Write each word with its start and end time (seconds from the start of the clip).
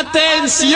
¡Atención! 0.00 0.70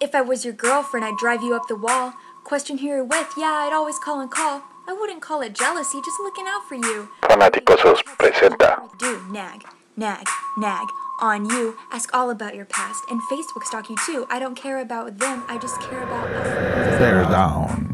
If 0.00 0.14
I 0.16 0.20
was 0.20 0.44
your 0.44 0.52
girlfriend, 0.52 1.06
I'd 1.06 1.16
drive 1.16 1.42
you 1.42 1.54
up 1.54 1.68
the 1.68 1.76
wall. 1.76 2.14
Question 2.42 2.78
who 2.78 2.86
you're 2.88 3.04
with, 3.04 3.28
yeah, 3.36 3.64
I'd 3.64 3.72
always 3.72 4.00
call 4.00 4.20
and 4.20 4.28
call. 4.28 4.62
I 4.88 4.92
wouldn't 4.92 5.22
call 5.22 5.42
it 5.42 5.54
jealousy, 5.54 6.00
just 6.04 6.18
looking 6.20 6.46
out 6.48 6.66
for 6.68 6.74
you. 6.74 7.08
Fanáticosos 7.22 8.02
presenta 8.18 8.82
Do 8.98 9.22
nag, 9.30 9.62
nag, 9.96 10.26
nag 10.58 10.86
on 11.20 11.48
you. 11.48 11.76
Ask 11.92 12.12
all 12.12 12.30
about 12.30 12.56
your 12.56 12.66
past 12.66 13.04
and 13.08 13.20
Facebook 13.30 13.62
stalk 13.62 13.88
you 13.88 13.96
too. 14.06 14.26
I 14.28 14.40
don't 14.40 14.56
care 14.56 14.80
about 14.80 15.18
them, 15.18 15.44
I 15.46 15.56
just 15.58 15.80
care 15.82 16.02
about 16.02 16.26
us. 16.30 16.98
Bear 16.98 17.22
down. 17.30 17.85